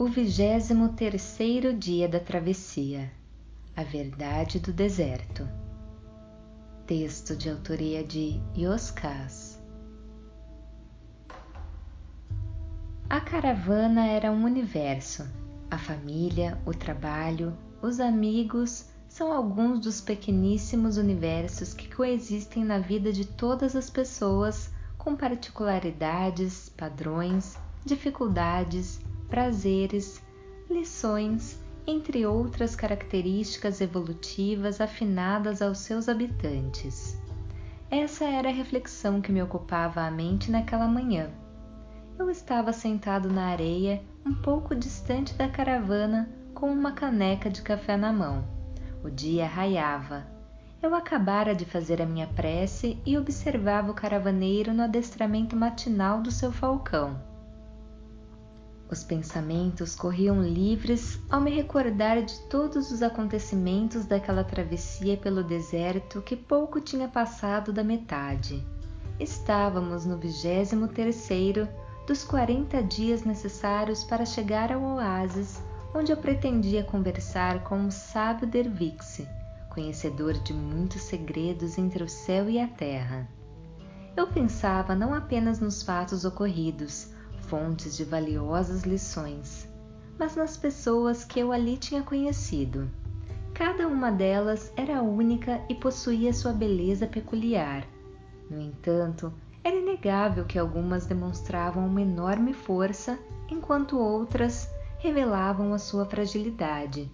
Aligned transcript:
O 0.00 0.06
vigésimo 0.06 0.94
terceiro 0.94 1.74
dia 1.74 2.08
da 2.08 2.18
travessia 2.18 3.12
A 3.76 3.82
Verdade 3.82 4.58
do 4.58 4.72
Deserto 4.72 5.46
Texto 6.86 7.36
de 7.36 7.50
autoria 7.50 8.02
de 8.02 8.40
Yoskas 8.56 9.62
A 13.10 13.20
caravana 13.20 14.06
era 14.06 14.32
um 14.32 14.42
universo. 14.42 15.28
A 15.70 15.76
família, 15.76 16.58
o 16.64 16.72
trabalho, 16.72 17.54
os 17.82 18.00
amigos 18.00 18.86
são 19.06 19.30
alguns 19.30 19.80
dos 19.80 20.00
pequeníssimos 20.00 20.96
universos 20.96 21.74
que 21.74 21.94
coexistem 21.94 22.64
na 22.64 22.78
vida 22.78 23.12
de 23.12 23.26
todas 23.26 23.76
as 23.76 23.90
pessoas 23.90 24.72
com 24.96 25.14
particularidades, 25.14 26.70
padrões, 26.70 27.58
dificuldades 27.84 28.98
prazeres, 29.30 30.20
lições, 30.68 31.58
entre 31.86 32.26
outras 32.26 32.76
características 32.76 33.80
evolutivas 33.80 34.80
afinadas 34.80 35.62
aos 35.62 35.78
seus 35.78 36.08
habitantes. 36.08 37.16
Essa 37.90 38.24
era 38.24 38.48
a 38.48 38.52
reflexão 38.52 39.20
que 39.20 39.32
me 39.32 39.42
ocupava 39.42 40.02
a 40.02 40.10
mente 40.10 40.50
naquela 40.50 40.86
manhã. 40.86 41.30
Eu 42.18 42.28
estava 42.28 42.72
sentado 42.72 43.30
na 43.30 43.46
areia, 43.46 44.02
um 44.26 44.34
pouco 44.34 44.74
distante 44.74 45.32
da 45.34 45.48
caravana, 45.48 46.28
com 46.52 46.70
uma 46.70 46.92
caneca 46.92 47.48
de 47.48 47.62
café 47.62 47.96
na 47.96 48.12
mão. 48.12 48.44
O 49.02 49.08
dia 49.08 49.46
raiava. 49.46 50.26
Eu 50.82 50.94
acabara 50.94 51.54
de 51.54 51.64
fazer 51.64 52.02
a 52.02 52.06
minha 52.06 52.26
prece 52.26 53.00
e 53.06 53.16
observava 53.16 53.90
o 53.90 53.94
caravaneiro 53.94 54.72
no 54.74 54.82
adestramento 54.82 55.56
matinal 55.56 56.20
do 56.20 56.30
seu 56.30 56.52
falcão. 56.52 57.29
Os 58.90 59.04
pensamentos 59.04 59.94
corriam 59.94 60.42
livres 60.42 61.20
ao 61.30 61.40
me 61.40 61.52
recordar 61.52 62.20
de 62.24 62.40
todos 62.48 62.90
os 62.90 63.02
acontecimentos 63.02 64.04
daquela 64.04 64.42
travessia 64.42 65.16
pelo 65.16 65.44
deserto 65.44 66.20
que 66.20 66.34
pouco 66.34 66.80
tinha 66.80 67.06
passado 67.06 67.72
da 67.72 67.84
metade. 67.84 68.66
Estávamos 69.20 70.04
no 70.04 70.18
vigésimo 70.18 70.88
terceiro 70.88 71.68
dos 72.04 72.24
quarenta 72.24 72.82
dias 72.82 73.22
necessários 73.22 74.02
para 74.02 74.26
chegar 74.26 74.72
ao 74.72 74.82
oásis, 74.82 75.62
onde 75.94 76.10
eu 76.10 76.16
pretendia 76.16 76.82
conversar 76.82 77.62
com 77.62 77.86
o 77.86 77.92
sábio 77.92 78.48
Dervixe, 78.48 79.28
conhecedor 79.68 80.32
de 80.32 80.52
muitos 80.52 81.02
segredos 81.02 81.78
entre 81.78 82.02
o 82.02 82.08
céu 82.08 82.50
e 82.50 82.58
a 82.58 82.66
terra. 82.66 83.28
Eu 84.16 84.26
pensava 84.26 84.96
não 84.96 85.14
apenas 85.14 85.60
nos 85.60 85.80
fatos 85.80 86.24
ocorridos, 86.24 87.09
fontes 87.50 87.96
de 87.96 88.04
valiosas 88.04 88.84
lições, 88.84 89.68
mas 90.16 90.36
nas 90.36 90.56
pessoas 90.56 91.24
que 91.24 91.40
eu 91.40 91.50
ali 91.50 91.76
tinha 91.76 92.00
conhecido. 92.00 92.88
Cada 93.52 93.88
uma 93.88 94.12
delas 94.12 94.72
era 94.76 95.02
única 95.02 95.60
e 95.68 95.74
possuía 95.74 96.32
sua 96.32 96.52
beleza 96.52 97.08
peculiar. 97.08 97.84
No 98.48 98.60
entanto, 98.60 99.32
era 99.64 99.74
inegável 99.74 100.44
que 100.44 100.60
algumas 100.60 101.06
demonstravam 101.06 101.84
uma 101.84 102.00
enorme 102.00 102.52
força, 102.52 103.18
enquanto 103.50 103.98
outras 103.98 104.70
revelavam 104.98 105.74
a 105.74 105.78
sua 105.78 106.06
fragilidade. 106.06 107.10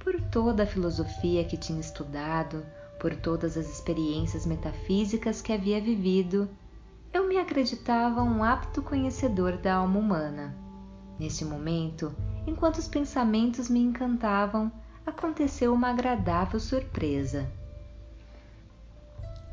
Por 0.00 0.20
toda 0.32 0.64
a 0.64 0.66
filosofia 0.66 1.44
que 1.44 1.56
tinha 1.56 1.80
estudado, 1.80 2.66
por 2.98 3.14
todas 3.14 3.56
as 3.56 3.70
experiências 3.70 4.44
metafísicas 4.44 5.40
que 5.40 5.52
havia 5.52 5.80
vivido, 5.80 6.48
eu 7.12 7.26
me 7.26 7.38
acreditava 7.38 8.22
um 8.22 8.42
apto 8.42 8.82
conhecedor 8.82 9.56
da 9.56 9.74
alma 9.74 9.98
humana. 9.98 10.56
Neste 11.18 11.44
momento, 11.44 12.14
enquanto 12.46 12.78
os 12.78 12.88
pensamentos 12.88 13.68
me 13.68 13.80
encantavam, 13.80 14.70
aconteceu 15.04 15.72
uma 15.72 15.90
agradável 15.90 16.60
surpresa. 16.60 17.50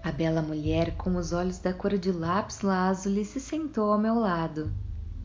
A 0.04 0.12
bela 0.12 0.42
mulher 0.42 0.96
com 0.98 1.16
os 1.16 1.34
olhos 1.34 1.58
da 1.58 1.74
cor 1.74 1.98
de 1.98 2.12
lápis 2.12 2.62
lazuli 2.62 3.26
se 3.26 3.40
sentou 3.40 3.92
ao 3.92 3.98
meu 3.98 4.16
lado. 4.16 4.72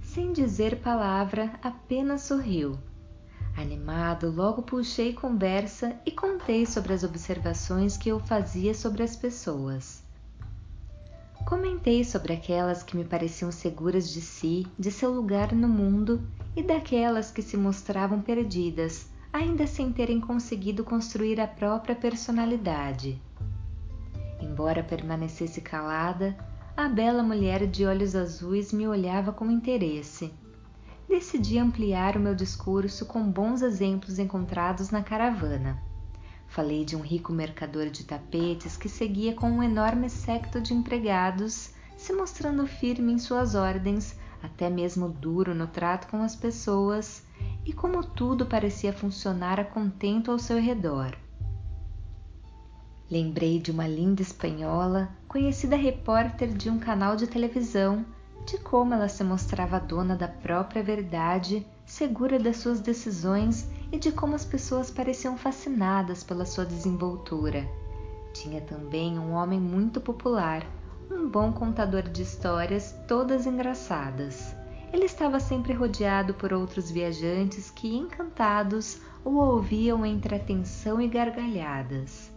Sem 0.00 0.32
dizer 0.32 0.80
palavra, 0.80 1.52
apenas 1.62 2.22
sorriu. 2.22 2.78
Animado, 3.56 4.30
logo 4.30 4.62
puxei 4.62 5.12
conversa 5.12 5.94
e 6.06 6.10
contei 6.10 6.64
sobre 6.64 6.94
as 6.94 7.04
observações 7.04 7.96
que 7.96 8.08
eu 8.08 8.18
fazia 8.20 8.72
sobre 8.72 9.02
as 9.02 9.14
pessoas. 9.14 9.99
Comentei 11.50 12.04
sobre 12.04 12.32
aquelas 12.32 12.84
que 12.84 12.96
me 12.96 13.04
pareciam 13.04 13.50
seguras 13.50 14.08
de 14.08 14.20
si, 14.20 14.68
de 14.78 14.88
seu 14.88 15.12
lugar 15.12 15.52
no 15.52 15.66
mundo, 15.66 16.22
e 16.54 16.62
daquelas 16.62 17.32
que 17.32 17.42
se 17.42 17.56
mostravam 17.56 18.20
perdidas, 18.20 19.10
ainda 19.32 19.66
sem 19.66 19.90
terem 19.90 20.20
conseguido 20.20 20.84
construir 20.84 21.40
a 21.40 21.48
própria 21.48 21.96
personalidade. 21.96 23.20
Embora 24.40 24.84
permanecesse 24.84 25.60
calada, 25.60 26.38
a 26.76 26.88
bela 26.88 27.20
mulher 27.20 27.66
de 27.66 27.84
olhos 27.84 28.14
azuis 28.14 28.72
me 28.72 28.86
olhava 28.86 29.32
com 29.32 29.50
interesse. 29.50 30.32
Decidi 31.08 31.58
ampliar 31.58 32.16
o 32.16 32.20
meu 32.20 32.36
discurso 32.36 33.06
com 33.06 33.28
bons 33.28 33.60
exemplos 33.60 34.20
encontrados 34.20 34.90
na 34.90 35.02
caravana. 35.02 35.82
Falei 36.50 36.84
de 36.84 36.96
um 36.96 37.00
rico 37.00 37.32
mercador 37.32 37.90
de 37.90 38.02
tapetes 38.02 38.76
que 38.76 38.88
seguia 38.88 39.34
com 39.34 39.48
um 39.48 39.62
enorme 39.62 40.10
séquito 40.10 40.60
de 40.60 40.74
empregados, 40.74 41.72
se 41.96 42.12
mostrando 42.12 42.66
firme 42.66 43.12
em 43.12 43.18
suas 43.20 43.54
ordens, 43.54 44.18
até 44.42 44.68
mesmo 44.68 45.08
duro 45.08 45.54
no 45.54 45.68
trato 45.68 46.08
com 46.08 46.20
as 46.24 46.34
pessoas, 46.34 47.22
e 47.64 47.72
como 47.72 48.02
tudo 48.02 48.46
parecia 48.46 48.92
funcionar 48.92 49.60
a 49.60 49.64
contento 49.64 50.32
ao 50.32 50.40
seu 50.40 50.60
redor. 50.60 51.16
Lembrei 53.08 53.60
de 53.60 53.70
uma 53.70 53.86
linda 53.86 54.20
espanhola, 54.20 55.08
conhecida 55.28 55.76
repórter 55.76 56.48
de 56.48 56.68
um 56.68 56.80
canal 56.80 57.14
de 57.14 57.28
televisão, 57.28 58.04
de 58.44 58.58
como 58.58 58.92
ela 58.92 59.08
se 59.08 59.22
mostrava 59.22 59.78
dona 59.78 60.16
da 60.16 60.26
própria 60.26 60.82
verdade, 60.82 61.64
segura 61.86 62.40
das 62.40 62.56
suas 62.56 62.80
decisões 62.80 63.68
e 63.92 63.98
de 63.98 64.12
como 64.12 64.34
as 64.34 64.44
pessoas 64.44 64.90
pareciam 64.90 65.36
fascinadas 65.36 66.22
pela 66.22 66.46
sua 66.46 66.64
desenvoltura. 66.64 67.68
Tinha 68.32 68.60
também 68.60 69.18
um 69.18 69.32
homem 69.32 69.60
muito 69.60 70.00
popular, 70.00 70.64
um 71.10 71.28
bom 71.28 71.52
contador 71.52 72.02
de 72.02 72.22
histórias, 72.22 72.94
todas 73.08 73.46
engraçadas. 73.46 74.54
Ele 74.92 75.04
estava 75.04 75.40
sempre 75.40 75.72
rodeado 75.72 76.34
por 76.34 76.52
outros 76.52 76.90
viajantes 76.90 77.70
que, 77.70 77.96
encantados, 77.96 79.00
o 79.24 79.36
ouviam 79.36 80.06
entre 80.06 80.36
atenção 80.36 81.00
e 81.00 81.08
gargalhadas. 81.08 82.30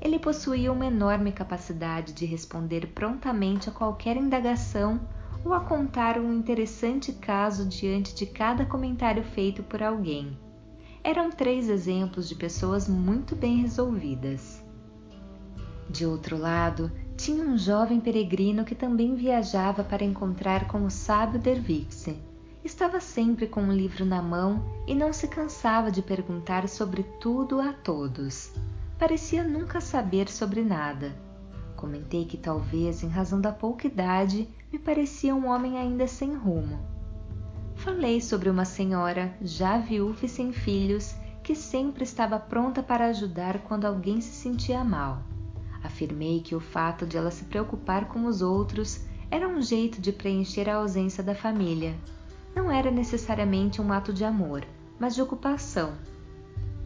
Ele 0.00 0.18
possuía 0.18 0.72
uma 0.72 0.86
enorme 0.86 1.32
capacidade 1.32 2.12
de 2.12 2.26
responder 2.26 2.88
prontamente 2.88 3.68
a 3.68 3.72
qualquer 3.72 4.16
indagação 4.16 5.00
ou 5.44 5.54
a 5.54 5.60
contar 5.60 6.18
um 6.18 6.32
interessante 6.32 7.12
caso 7.12 7.66
diante 7.66 8.14
de 8.14 8.26
cada 8.26 8.66
comentário 8.66 9.22
feito 9.22 9.62
por 9.62 9.82
alguém 9.82 10.36
eram 11.06 11.30
três 11.30 11.68
exemplos 11.68 12.28
de 12.28 12.34
pessoas 12.34 12.88
muito 12.88 13.36
bem 13.36 13.58
resolvidas. 13.58 14.60
De 15.88 16.04
outro 16.04 16.36
lado, 16.36 16.90
tinha 17.16 17.44
um 17.44 17.56
jovem 17.56 18.00
peregrino 18.00 18.64
que 18.64 18.74
também 18.74 19.14
viajava 19.14 19.84
para 19.84 20.04
encontrar 20.04 20.66
com 20.66 20.84
o 20.84 20.90
sábio 20.90 21.38
Dervixe. 21.38 22.16
Estava 22.64 22.98
sempre 22.98 23.46
com 23.46 23.62
um 23.62 23.72
livro 23.72 24.04
na 24.04 24.20
mão 24.20 24.60
e 24.84 24.96
não 24.96 25.12
se 25.12 25.28
cansava 25.28 25.92
de 25.92 26.02
perguntar 26.02 26.68
sobre 26.68 27.04
tudo 27.20 27.60
a 27.60 27.72
todos. 27.72 28.50
Parecia 28.98 29.44
nunca 29.44 29.80
saber 29.80 30.28
sobre 30.28 30.60
nada. 30.60 31.16
Comentei 31.76 32.24
que 32.24 32.36
talvez, 32.36 33.04
em 33.04 33.08
razão 33.08 33.40
da 33.40 33.52
pouca 33.52 33.86
idade, 33.86 34.48
me 34.72 34.78
parecia 34.80 35.36
um 35.36 35.46
homem 35.46 35.78
ainda 35.78 36.08
sem 36.08 36.34
rumo 36.34 36.95
falei 37.86 38.20
sobre 38.20 38.50
uma 38.50 38.64
senhora 38.64 39.32
já 39.40 39.78
viúva 39.78 40.26
e 40.26 40.28
sem 40.28 40.52
filhos 40.52 41.14
que 41.40 41.54
sempre 41.54 42.02
estava 42.02 42.36
pronta 42.36 42.82
para 42.82 43.06
ajudar 43.06 43.60
quando 43.60 43.84
alguém 43.84 44.20
se 44.20 44.32
sentia 44.32 44.82
mal. 44.82 45.22
Afirmei 45.84 46.40
que 46.40 46.56
o 46.56 46.58
fato 46.58 47.06
de 47.06 47.16
ela 47.16 47.30
se 47.30 47.44
preocupar 47.44 48.08
com 48.08 48.26
os 48.26 48.42
outros 48.42 49.06
era 49.30 49.46
um 49.46 49.62
jeito 49.62 50.00
de 50.00 50.10
preencher 50.10 50.68
a 50.68 50.78
ausência 50.78 51.22
da 51.22 51.32
família. 51.32 51.94
Não 52.56 52.72
era 52.72 52.90
necessariamente 52.90 53.80
um 53.80 53.92
ato 53.92 54.12
de 54.12 54.24
amor, 54.24 54.66
mas 54.98 55.14
de 55.14 55.22
ocupação. 55.22 55.94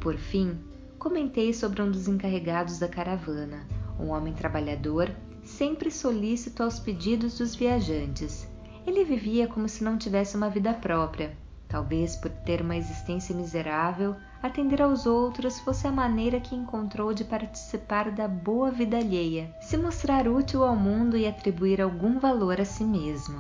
Por 0.01 0.19
fim, 0.19 0.59
comentei 0.99 1.55
sobre 1.55 1.81
um 1.81 1.91
dos 1.91 2.09
encarregados 2.09 2.79
da 2.79 2.89
caravana, 2.89 3.67
um 3.99 4.11
homem 4.11 4.35
trabalhador, 4.35 5.11
sempre 5.43 5.91
solícito 5.91 6.63
aos 6.63 6.79
pedidos 6.79 7.39
dos 7.39 7.55
viajantes 7.55 8.50
ele 8.87 9.05
vivia 9.05 9.47
como 9.47 9.69
se 9.69 9.85
não 9.85 9.99
tivesse 9.99 10.37
uma 10.37 10.49
vida 10.49 10.73
própria. 10.75 11.37
Talvez 11.69 12.17
por 12.17 12.31
ter 12.31 12.61
uma 12.61 12.77
existência 12.77 13.35
miserável, 13.35 14.17
atender 14.43 14.83
aos 14.83 15.07
outros 15.07 15.61
fosse 15.61 15.87
a 15.87 15.93
maneira 15.93 16.41
que 16.41 16.57
encontrou 16.57 17.15
de 17.15 17.25
participar 17.25 18.11
da 18.11 18.27
boa 18.27 18.73
vida 18.73 18.97
alheia, 18.97 19.55
se 19.61 19.77
mostrar 19.77 20.27
útil 20.27 20.65
ao 20.65 20.75
mundo 20.75 21.17
e 21.17 21.29
atribuir 21.29 21.81
algum 21.81 22.19
valor 22.19 22.61
a 22.61 22.65
si 22.65 22.83
mesmo. 22.83 23.39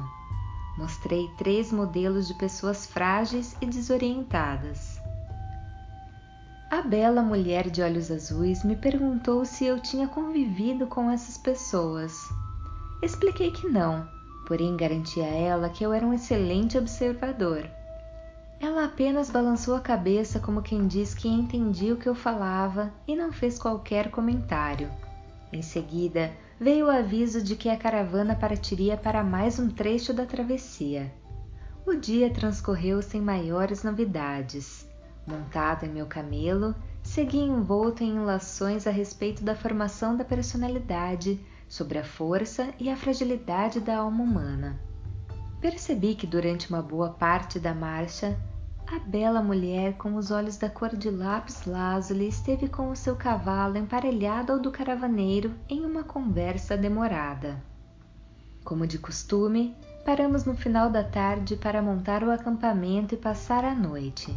Mostrei 0.79 1.29
três 1.37 1.73
modelos 1.73 2.29
de 2.29 2.35
pessoas 2.35 2.87
frágeis 2.87 3.57
e 3.61 3.67
desorientadas. 3.67 5.01
A 6.71 6.83
bela 6.83 7.21
mulher 7.21 7.69
de 7.69 7.83
olhos 7.83 8.13
azuis 8.13 8.63
me 8.63 8.77
perguntou 8.77 9.45
se 9.45 9.65
eu 9.65 9.81
tinha 9.81 10.07
convivido 10.07 10.87
com 10.87 11.11
essas 11.11 11.37
pessoas. 11.37 12.15
Expliquei 13.03 13.51
que 13.51 13.69
não, 13.69 14.09
porém 14.50 14.76
garanti 14.76 15.20
a 15.20 15.29
ela 15.29 15.69
que 15.69 15.85
eu 15.87 15.93
era 15.93 16.05
um 16.05 16.12
excelente 16.12 16.76
observador. 16.76 17.70
Ela 18.58 18.87
apenas 18.87 19.31
balançou 19.31 19.76
a 19.76 19.81
cabeça 19.81 20.41
como 20.41 20.61
quem 20.61 20.88
diz 20.88 21.14
que 21.14 21.29
entendia 21.29 21.94
o 21.94 21.97
que 21.97 22.08
eu 22.08 22.17
falava 22.17 22.93
e 23.06 23.14
não 23.14 23.31
fez 23.31 23.61
qualquer 23.61 24.11
comentário. 24.11 24.91
Em 25.52 25.62
seguida, 25.62 26.32
veio 26.58 26.87
o 26.87 26.91
aviso 26.91 27.41
de 27.41 27.55
que 27.55 27.69
a 27.69 27.76
caravana 27.76 28.35
partiria 28.35 28.97
para 28.97 29.23
mais 29.23 29.61
um 29.61 29.70
trecho 29.70 30.12
da 30.12 30.26
travessia. 30.26 31.14
O 31.87 31.94
dia 31.94 32.29
transcorreu 32.29 33.00
sem 33.00 33.20
maiores 33.20 33.85
novidades. 33.85 34.85
Montado 35.25 35.87
em 35.87 35.91
meu 35.91 36.06
camelo, 36.06 36.75
segui 37.05 37.38
envolto 37.38 38.03
em 38.03 38.17
ilações 38.17 38.85
a 38.88 38.91
respeito 38.91 39.44
da 39.44 39.55
formação 39.55 40.17
da 40.17 40.25
personalidade, 40.25 41.38
sobre 41.70 42.00
a 42.00 42.05
força 42.05 42.75
e 42.81 42.90
a 42.90 42.96
fragilidade 42.96 43.81
da 43.81 43.99
alma 43.99 44.25
humana. 44.25 44.78
Percebi 45.61 46.17
que 46.17 46.26
durante 46.26 46.69
uma 46.69 46.82
boa 46.82 47.11
parte 47.11 47.61
da 47.61 47.72
marcha 47.72 48.37
a 48.88 48.99
bela 48.99 49.40
mulher 49.40 49.96
com 49.96 50.17
os 50.17 50.32
olhos 50.32 50.56
da 50.56 50.69
cor 50.69 50.96
de 50.96 51.08
lápis 51.08 51.64
lazuli 51.64 52.26
esteve 52.26 52.69
com 52.69 52.90
o 52.90 52.96
seu 52.96 53.14
cavalo 53.14 53.78
emparelhado 53.78 54.52
ao 54.52 54.58
do 54.58 54.72
caravaneiro 54.72 55.55
em 55.69 55.87
uma 55.87 56.02
conversa 56.02 56.76
demorada. 56.76 57.62
Como 58.64 58.88
de 58.88 58.99
costume, 58.99 59.76
paramos 60.05 60.44
no 60.44 60.56
final 60.56 60.90
da 60.90 61.05
tarde 61.05 61.55
para 61.55 61.81
montar 61.81 62.25
o 62.25 62.32
acampamento 62.32 63.14
e 63.14 63.19
passar 63.19 63.64
a 63.64 63.76
noite. 63.76 64.37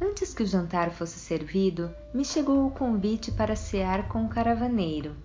Antes 0.00 0.32
que 0.32 0.44
o 0.44 0.46
jantar 0.46 0.90
fosse 0.90 1.18
servido, 1.18 1.90
me 2.14 2.24
chegou 2.24 2.64
o 2.64 2.70
convite 2.70 3.32
para 3.32 3.56
cear 3.56 4.06
com 4.06 4.24
o 4.24 4.28
caravaneiro. 4.28 5.16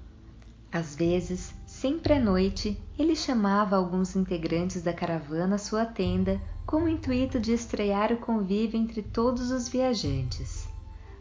Às 0.72 0.96
vezes, 0.96 1.54
sempre 1.66 2.14
à 2.14 2.20
noite, 2.20 2.82
ele 2.98 3.16
chamava 3.16 3.76
alguns 3.76 4.16
integrantes 4.16 4.82
da 4.82 4.94
caravana 4.94 5.56
à 5.56 5.58
sua 5.58 5.86
tenda 5.86 6.40
com 6.66 6.84
o 6.84 6.90
intuito 6.90 7.40
de 7.40 7.54
estrear 7.54 8.12
o 8.12 8.18
convívio 8.18 8.80
entre 8.80 9.02
todos 9.02 9.52
os 9.52 9.70
viajantes. 9.70 10.68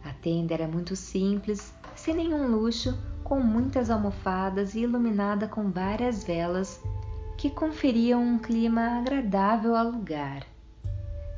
A 0.04 0.12
tenda 0.12 0.54
era 0.54 0.66
muito 0.66 0.96
simples, 0.96 1.72
sem 1.94 2.14
nenhum 2.14 2.48
luxo, 2.48 2.98
com 3.22 3.40
muitas 3.40 3.90
almofadas 3.90 4.74
e 4.74 4.80
iluminada 4.80 5.46
com 5.46 5.70
várias 5.70 6.24
velas 6.24 6.80
que 7.36 7.50
conferiam 7.50 8.22
um 8.22 8.38
clima 8.38 8.98
agradável 8.98 9.76
ao 9.76 9.90
lugar. 9.90 10.44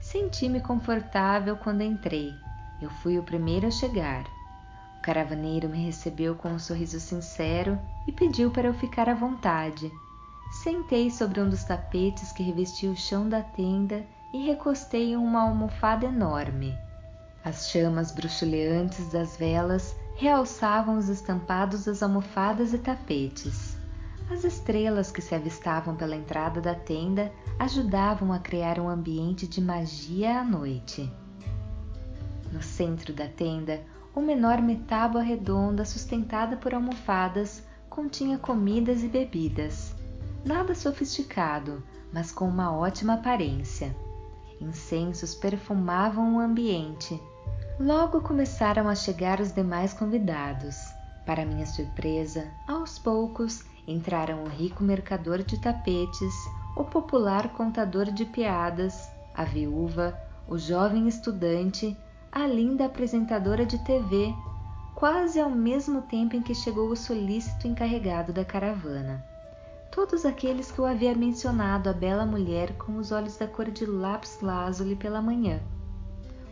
Senti-me 0.01 0.61
confortável 0.61 1.57
quando 1.57 1.83
entrei. 1.83 2.33
Eu 2.81 2.91
fui 2.91 3.19
o 3.19 3.23
primeiro 3.23 3.67
a 3.67 3.71
chegar. 3.71 4.25
O 4.99 5.03
caravaneiro 5.03 5.69
me 5.69 5.85
recebeu 5.85 6.35
com 6.35 6.49
um 6.49 6.59
sorriso 6.59 7.01
sincero 7.01 7.79
e 8.07 8.13
pediu 8.13 8.51
para 8.51 8.69
eu 8.69 8.75
ficar 8.75 9.09
à 9.09 9.15
vontade 9.15 9.93
Sentei 10.51 11.11
sobre 11.11 11.41
um 11.41 11.49
dos 11.49 11.65
tapetes 11.65 12.33
que 12.33 12.43
revestia 12.43 12.91
o 12.91 12.97
chão 12.97 13.29
da 13.29 13.43
tenda 13.43 14.07
e 14.33 14.47
recostei 14.47 15.13
em 15.13 15.17
uma 15.17 15.43
almofada 15.43 16.07
enorme. 16.07 16.77
As 17.45 17.69
chamas 17.69 18.13
bruxuleantes 18.13 19.11
das 19.11 19.37
velas 19.37 19.95
realçavam 20.17 20.97
os 20.97 21.09
estampados 21.09 21.85
das 21.85 22.03
almofadas 22.03 22.73
e 22.73 22.79
tapetes. 22.79 23.77
As 24.31 24.45
estrelas 24.45 25.13
que 25.13 25.21
se 25.21 25.35
avistavam 25.35 25.95
pela 25.95 26.17
entrada 26.17 26.61
da 26.61 26.75
tenda 26.75 27.33
ajudavam 27.59 28.33
a 28.33 28.39
criar 28.39 28.81
um 28.81 28.89
ambiente 28.89 29.47
de 29.47 29.61
magia 29.61 30.41
à 30.41 30.45
noite. 30.45 31.13
No 32.53 32.63
centro 32.63 33.13
da 33.13 33.29
tenda, 33.29 33.83
uma 34.15 34.33
enorme 34.33 34.77
tábua 34.89 35.23
redonda 35.23 35.85
sustentada 35.85 36.57
por 36.57 36.75
almofadas 36.75 37.63
continha 37.97 38.37
comidas 38.37 39.03
e 39.03 39.09
bebidas 39.09 39.97
nada 40.45 40.75
sofisticado, 40.75 41.83
mas 42.13 42.31
com 42.31 42.47
uma 42.47 42.71
ótima 42.71 43.15
aparência. 43.15 43.97
Incensos 44.61 45.35
perfumavam 45.35 46.37
o 46.37 46.39
ambiente. 46.39 47.19
Logo 47.81 48.21
começaram 48.21 48.87
a 48.87 48.95
chegar 48.95 49.41
os 49.41 49.51
demais 49.51 49.95
convidados. 49.95 50.77
Para 51.25 51.47
minha 51.47 51.65
surpresa, 51.65 52.47
aos 52.69 52.99
poucos 52.99 53.65
entraram 53.89 54.45
o 54.45 54.49
rico 54.49 54.85
mercador 54.85 55.43
de 55.43 55.59
tapetes, 55.59 56.35
o 56.77 56.85
popular 56.85 57.49
contador 57.55 58.13
de 58.13 58.27
piadas, 58.27 59.09
a 59.35 59.43
viúva, 59.43 60.15
o 60.47 60.59
jovem 60.59 61.09
estudante, 61.09 61.97
a 62.31 62.47
linda 62.47 62.85
apresentadora 62.85 63.65
de 63.65 63.79
TV, 63.85 64.35
quase 64.97 65.39
ao 65.39 65.51
mesmo 65.51 66.03
tempo 66.03 66.35
em 66.35 66.43
que 66.43 66.57
chegou 66.57 66.91
o 66.91 66.97
solícito 66.97 67.69
encarregado 67.69 68.33
da 68.33 68.45
caravana 68.45 69.25
todos 69.97 70.27
aqueles 70.27 70.71
que 70.71 70.79
eu 70.79 70.85
havia 70.85 71.15
mencionado 71.15 71.89
a 71.89 71.93
bela 71.95 72.27
mulher 72.27 72.77
com 72.77 72.99
os 72.99 73.13
olhos 73.13 73.39
da 73.39 73.47
cor 73.47 73.71
de 73.71 73.87
lápis 73.87 74.41
lazuli 74.43 74.95
pela 74.95 75.23
manhã. 75.23 75.59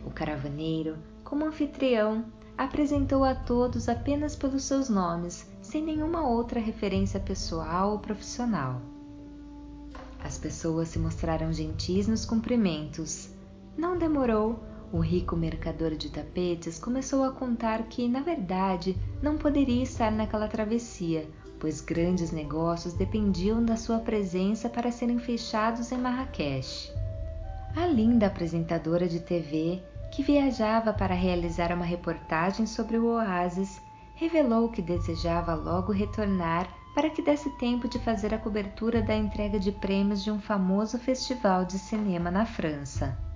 O 0.03 0.09
caravaneiro, 0.09 0.97
como 1.23 1.45
anfitrião, 1.45 2.25
apresentou 2.57 3.23
a 3.23 3.35
todos 3.35 3.87
apenas 3.87 4.35
pelos 4.35 4.63
seus 4.63 4.89
nomes, 4.89 5.47
sem 5.61 5.83
nenhuma 5.83 6.27
outra 6.27 6.59
referência 6.59 7.19
pessoal 7.19 7.91
ou 7.91 7.99
profissional. 7.99 8.81
As 10.23 10.39
pessoas 10.39 10.87
se 10.87 10.97
mostraram 10.97 11.53
gentis 11.53 12.07
nos 12.07 12.25
cumprimentos. 12.25 13.29
Não 13.77 13.95
demorou, 13.95 14.59
o 14.95 14.99
rico 14.99 15.35
mercador 15.35 15.93
de 15.97 16.09
tapetes 16.09 16.79
começou 16.79 17.25
a 17.25 17.31
contar 17.33 17.83
que, 17.83 18.07
na 18.07 18.21
verdade, 18.21 18.97
não 19.21 19.37
poderia 19.37 19.83
estar 19.83 20.09
naquela 20.09 20.47
travessia, 20.47 21.27
pois 21.59 21.81
grandes 21.81 22.31
negócios 22.31 22.93
dependiam 22.93 23.61
da 23.61 23.75
sua 23.75 23.99
presença 23.99 24.69
para 24.69 24.93
serem 24.93 25.19
fechados 25.19 25.91
em 25.91 25.97
Marrakech. 25.97 26.93
A 27.75 27.85
linda 27.85 28.27
apresentadora 28.27 29.05
de 29.05 29.19
TV, 29.19 29.83
que 30.13 30.23
viajava 30.23 30.93
para 30.93 31.13
realizar 31.13 31.73
uma 31.73 31.83
reportagem 31.83 32.65
sobre 32.65 32.97
o 32.97 33.07
oásis, 33.07 33.81
revelou 34.15 34.69
que 34.69 34.81
desejava 34.81 35.53
logo 35.55 35.91
retornar 35.91 36.73
para 36.93 37.09
que 37.09 37.21
desse 37.21 37.49
tempo 37.57 37.89
de 37.89 37.99
fazer 37.99 38.33
a 38.33 38.37
cobertura 38.37 39.01
da 39.01 39.13
entrega 39.13 39.59
de 39.59 39.73
prêmios 39.73 40.23
de 40.23 40.31
um 40.31 40.39
famoso 40.39 40.97
festival 40.97 41.65
de 41.65 41.77
cinema 41.77 42.31
na 42.31 42.45
França. 42.45 43.34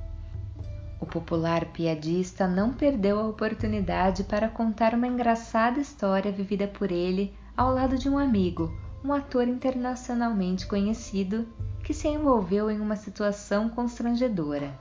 O 1.01 1.05
popular 1.05 1.65
piadista 1.65 2.47
não 2.47 2.73
perdeu 2.73 3.19
a 3.19 3.27
oportunidade 3.27 4.23
para 4.25 4.49
contar 4.49 4.93
uma 4.93 5.07
engraçada 5.07 5.79
história 5.79 6.31
vivida 6.31 6.67
por 6.67 6.91
ele 6.91 7.33
ao 7.55 7.73
lado 7.73 7.97
de 7.97 8.09
um 8.09 8.17
amigo, 8.17 8.77
um 9.03 9.13
ator 9.13 9.47
internacionalmente 9.47 10.67
conhecido, 10.67 11.47
que 11.83 11.93
se 11.93 12.07
envolveu 12.07 12.69
em 12.69 12.79
uma 12.79 12.95
situação 12.95 13.69
constrangedora. 13.69 14.77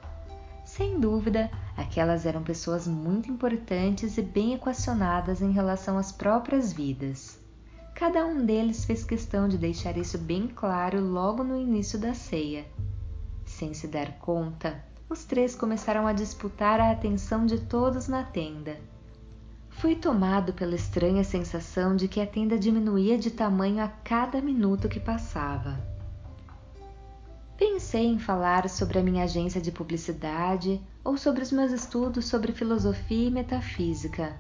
Sem 0.64 1.00
dúvida, 1.00 1.50
aquelas 1.76 2.26
eram 2.26 2.42
pessoas 2.42 2.87
muito 2.87 3.30
importantes 3.30 4.18
e 4.18 4.22
bem 4.22 4.54
equacionadas 4.54 5.40
em 5.40 5.52
relação 5.52 5.96
às 5.96 6.12
próprias 6.12 6.72
vidas. 6.72 7.40
Cada 7.94 8.26
um 8.26 8.44
deles 8.44 8.84
fez 8.84 9.02
questão 9.02 9.48
de 9.48 9.56
deixar 9.56 9.96
isso 9.96 10.18
bem 10.18 10.46
claro 10.46 11.00
logo 11.00 11.42
no 11.42 11.56
início 11.56 11.98
da 11.98 12.12
ceia. 12.12 12.66
Sem 13.44 13.72
se 13.72 13.88
dar 13.88 14.18
conta, 14.18 14.84
os 15.08 15.24
três 15.24 15.54
começaram 15.54 16.06
a 16.06 16.12
disputar 16.12 16.80
a 16.80 16.90
atenção 16.90 17.46
de 17.46 17.58
todos 17.60 18.08
na 18.08 18.22
tenda 18.22 18.76
Fui 19.78 19.94
tomado 19.94 20.52
pela 20.52 20.74
estranha 20.74 21.22
sensação 21.22 21.94
de 21.94 22.08
que 22.08 22.20
a 22.20 22.26
tenda 22.26 22.58
diminuía 22.58 23.16
de 23.16 23.30
tamanho 23.30 23.80
a 23.80 23.86
cada 23.86 24.40
minuto 24.40 24.88
que 24.88 24.98
passava. 24.98 25.78
Pensei 27.56 28.06
em 28.06 28.18
falar 28.18 28.68
sobre 28.68 28.98
a 28.98 29.02
minha 29.04 29.22
agência 29.22 29.60
de 29.60 29.70
publicidade 29.70 30.80
ou 31.04 31.16
sobre 31.16 31.44
os 31.44 31.52
meus 31.52 31.70
estudos 31.70 32.24
sobre 32.24 32.52
filosofia 32.52 33.28
e 33.28 33.30
metafísica, 33.30 34.34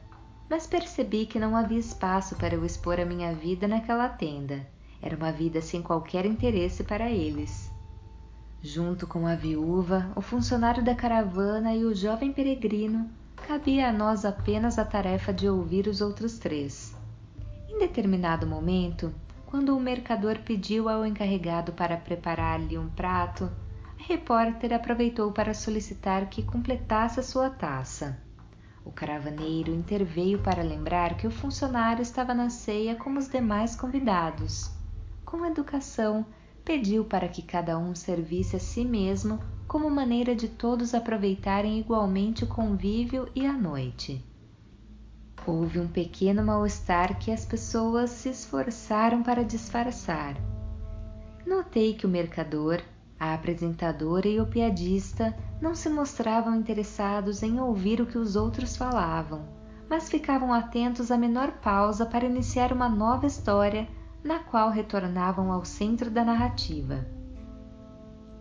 mas 0.50 0.66
percebi 0.66 1.24
que 1.24 1.38
não 1.38 1.54
havia 1.54 1.78
espaço 1.78 2.34
para 2.34 2.56
eu 2.56 2.64
expor 2.64 2.98
a 2.98 3.04
minha 3.04 3.32
vida 3.32 3.68
naquela 3.68 4.08
tenda. 4.08 4.66
Era 5.00 5.16
uma 5.16 5.30
vida 5.30 5.62
sem 5.62 5.80
qualquer 5.80 6.26
interesse 6.26 6.82
para 6.82 7.08
eles. 7.08 7.67
Junto 8.60 9.06
com 9.06 9.24
a 9.24 9.36
viúva, 9.36 10.10
o 10.16 10.20
funcionário 10.20 10.84
da 10.84 10.92
caravana 10.92 11.74
e 11.74 11.84
o 11.84 11.94
jovem 11.94 12.32
peregrino, 12.32 13.08
cabia 13.46 13.88
a 13.88 13.92
nós 13.92 14.24
apenas 14.24 14.80
a 14.80 14.84
tarefa 14.84 15.32
de 15.32 15.48
ouvir 15.48 15.86
os 15.86 16.00
outros 16.00 16.40
três. 16.40 16.92
Em 17.68 17.78
determinado 17.78 18.48
momento, 18.48 19.14
quando 19.46 19.76
o 19.76 19.80
mercador 19.80 20.40
pediu 20.40 20.88
ao 20.88 21.06
encarregado 21.06 21.72
para 21.72 21.96
preparar-lhe 21.96 22.76
um 22.76 22.88
prato, 22.88 23.48
a 23.96 24.02
repórter 24.02 24.74
aproveitou 24.74 25.30
para 25.30 25.54
solicitar 25.54 26.28
que 26.28 26.42
completasse 26.42 27.20
a 27.20 27.22
sua 27.22 27.48
taça. 27.48 28.18
O 28.84 28.90
caravaneiro 28.90 29.72
interveio 29.72 30.40
para 30.40 30.64
lembrar 30.64 31.16
que 31.16 31.28
o 31.28 31.30
funcionário 31.30 32.02
estava 32.02 32.34
na 32.34 32.50
ceia 32.50 32.96
como 32.96 33.20
os 33.20 33.28
demais 33.28 33.76
convidados. 33.76 34.72
Com 35.24 35.46
educação, 35.46 36.26
pediu 36.68 37.02
para 37.02 37.26
que 37.28 37.40
cada 37.40 37.78
um 37.78 37.94
servisse 37.94 38.54
a 38.54 38.58
si 38.58 38.84
mesmo 38.84 39.40
como 39.66 39.88
maneira 39.88 40.36
de 40.36 40.48
todos 40.48 40.92
aproveitarem 40.92 41.80
igualmente 41.80 42.44
o 42.44 42.46
convívio 42.46 43.26
e 43.34 43.46
a 43.46 43.54
noite. 43.54 44.22
Houve 45.46 45.80
um 45.80 45.88
pequeno 45.88 46.44
mal-estar 46.44 47.18
que 47.18 47.30
as 47.30 47.46
pessoas 47.46 48.10
se 48.10 48.28
esforçaram 48.28 49.22
para 49.22 49.46
disfarçar. 49.46 50.36
Notei 51.46 51.94
que 51.94 52.04
o 52.04 52.08
mercador, 52.08 52.82
a 53.18 53.32
apresentadora 53.32 54.28
e 54.28 54.38
o 54.38 54.46
piadista 54.46 55.34
não 55.62 55.74
se 55.74 55.88
mostravam 55.88 56.54
interessados 56.54 57.42
em 57.42 57.58
ouvir 57.58 57.98
o 57.98 58.06
que 58.06 58.18
os 58.18 58.36
outros 58.36 58.76
falavam, 58.76 59.48
mas 59.88 60.10
ficavam 60.10 60.52
atentos 60.52 61.10
à 61.10 61.16
menor 61.16 61.50
pausa 61.62 62.04
para 62.04 62.26
iniciar 62.26 62.74
uma 62.74 62.90
nova 62.90 63.26
história 63.26 63.88
na 64.22 64.38
qual 64.38 64.70
retornavam 64.70 65.52
ao 65.52 65.64
centro 65.64 66.10
da 66.10 66.24
narrativa. 66.24 67.06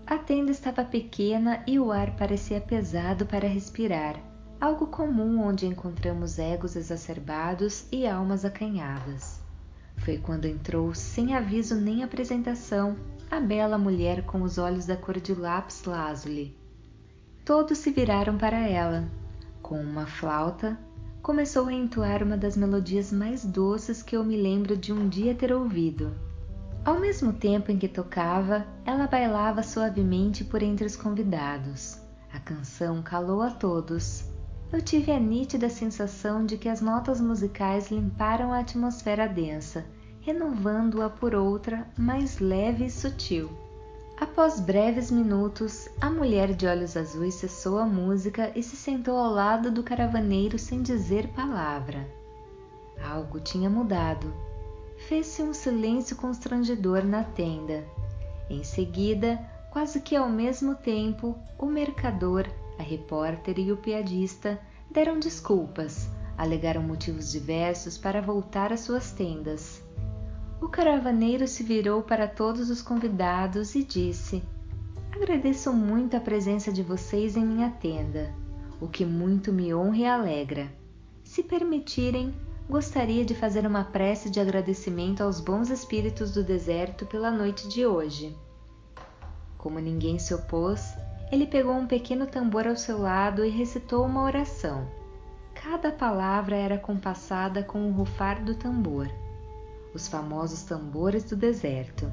A 0.05 0.17
tenda 0.17 0.51
estava 0.51 0.83
pequena 0.83 1.63
e 1.67 1.77
o 1.79 1.91
ar 1.91 2.15
parecia 2.15 2.61
pesado 2.61 3.25
para 3.25 3.47
respirar, 3.47 4.15
algo 4.59 4.87
comum 4.87 5.41
onde 5.41 5.67
encontramos 5.67 6.39
egos 6.39 6.75
exacerbados 6.75 7.85
e 7.91 8.07
almas 8.07 8.45
acanhadas. 8.45 9.41
Foi 9.97 10.17
quando 10.17 10.45
entrou, 10.45 10.93
sem 10.93 11.35
aviso 11.35 11.75
nem 11.75 12.03
apresentação, 12.03 12.95
a 13.29 13.39
bela 13.39 13.77
mulher 13.77 14.23
com 14.23 14.41
os 14.41 14.57
olhos 14.57 14.85
da 14.85 14.95
cor 14.95 15.19
de 15.19 15.33
lápis 15.33 15.83
lazuli. 15.83 16.57
Todos 17.43 17.77
se 17.77 17.91
viraram 17.91 18.37
para 18.37 18.57
ela. 18.57 19.07
Com 19.61 19.81
uma 19.81 20.05
flauta, 20.05 20.79
começou 21.27 21.67
a 21.67 21.73
entoar 21.73 22.23
uma 22.23 22.37
das 22.37 22.55
melodias 22.55 23.11
mais 23.11 23.43
doces 23.43 24.01
que 24.01 24.15
eu 24.15 24.23
me 24.23 24.37
lembro 24.37 24.77
de 24.77 24.93
um 24.93 25.09
dia 25.09 25.35
ter 25.35 25.51
ouvido. 25.51 26.15
Ao 26.85 26.97
mesmo 27.01 27.33
tempo 27.33 27.69
em 27.69 27.77
que 27.77 27.89
tocava, 27.89 28.65
ela 28.85 29.07
bailava 29.07 29.61
suavemente 29.61 30.45
por 30.45 30.63
entre 30.63 30.85
os 30.85 30.95
convidados. 30.95 31.99
A 32.31 32.39
canção 32.39 33.03
calou 33.03 33.41
a 33.41 33.49
todos. 33.49 34.23
Eu 34.71 34.81
tive 34.81 35.11
a 35.11 35.19
nítida 35.19 35.69
sensação 35.69 36.45
de 36.45 36.57
que 36.57 36.69
as 36.69 36.79
notas 36.79 37.19
musicais 37.19 37.91
limparam 37.91 38.53
a 38.53 38.59
atmosfera 38.59 39.27
densa, 39.27 39.85
renovando-a 40.21 41.09
por 41.09 41.35
outra 41.35 41.85
mais 41.97 42.39
leve 42.39 42.85
e 42.85 42.89
sutil. 42.89 43.49
Após 44.19 44.59
breves 44.59 45.11
minutos, 45.11 45.87
a 46.01 46.09
mulher 46.09 46.53
de 46.53 46.65
olhos 46.65 46.97
azuis 46.97 47.35
cessou 47.35 47.77
a 47.77 47.85
música 47.85 48.51
e 48.55 48.63
se 48.63 48.75
sentou 48.75 49.17
ao 49.17 49.31
lado 49.31 49.71
do 49.71 49.83
caravaneiro 49.83 50.57
sem 50.57 50.81
dizer 50.81 51.27
palavra. 51.29 52.07
Algo 53.01 53.39
tinha 53.39 53.69
mudado 53.69 54.33
fez-se 54.97 55.41
um 55.41 55.53
silêncio 55.53 56.15
constrangedor 56.15 57.05
na 57.05 57.23
tenda. 57.23 57.85
Em 58.49 58.63
seguida, 58.63 59.39
quase 59.69 60.01
que 60.01 60.15
ao 60.15 60.29
mesmo 60.29 60.75
tempo, 60.75 61.37
o 61.57 61.65
mercador, 61.65 62.47
a 62.79 62.83
repórter 62.83 63.59
e 63.59 63.71
o 63.71 63.77
piadista 63.77 64.59
deram 64.89 65.19
desculpas, 65.19 66.09
alegaram 66.37 66.81
motivos 66.81 67.31
diversos 67.31 67.97
para 67.97 68.21
voltar 68.21 68.73
às 68.73 68.81
suas 68.81 69.11
tendas. 69.11 69.81
O 70.59 70.67
caravaneiro 70.67 71.47
se 71.47 71.61
virou 71.61 72.01
para 72.01 72.27
todos 72.27 72.69
os 72.69 72.81
convidados 72.81 73.75
e 73.75 73.83
disse: 73.83 74.43
Agradeço 75.11 75.71
muito 75.71 76.17
a 76.17 76.19
presença 76.19 76.71
de 76.71 76.81
vocês 76.81 77.37
em 77.37 77.45
minha 77.45 77.69
tenda, 77.69 78.33
o 78.81 78.87
que 78.87 79.05
muito 79.05 79.53
me 79.53 79.73
honra 79.73 79.97
e 79.97 80.05
alegra. 80.07 80.67
Se 81.23 81.43
permitirem, 81.43 82.33
gostaria 82.67 83.23
de 83.23 83.35
fazer 83.35 83.67
uma 83.67 83.83
prece 83.83 84.31
de 84.31 84.39
agradecimento 84.39 85.21
aos 85.21 85.39
bons 85.39 85.69
espíritos 85.69 86.31
do 86.31 86.43
deserto 86.43 87.05
pela 87.05 87.29
noite 87.29 87.67
de 87.67 87.85
hoje. 87.85 88.35
Como 89.57 89.79
ninguém 89.79 90.17
se 90.17 90.33
opôs, 90.33 90.95
ele 91.31 91.45
pegou 91.45 91.73
um 91.73 91.85
pequeno 91.85 92.25
tambor 92.25 92.67
ao 92.67 92.75
seu 92.75 92.99
lado 92.99 93.45
e 93.45 93.49
recitou 93.49 94.05
uma 94.05 94.23
oração. 94.23 94.87
Cada 95.53 95.91
palavra 95.91 96.55
era 96.55 96.77
compassada 96.77 97.61
com 97.61 97.87
o 97.87 97.91
rufar 97.91 98.43
do 98.43 98.55
tambor. 98.55 99.07
Os 99.93 100.07
famosos 100.07 100.63
tambores 100.63 101.23
do 101.23 101.35
deserto. 101.35 102.11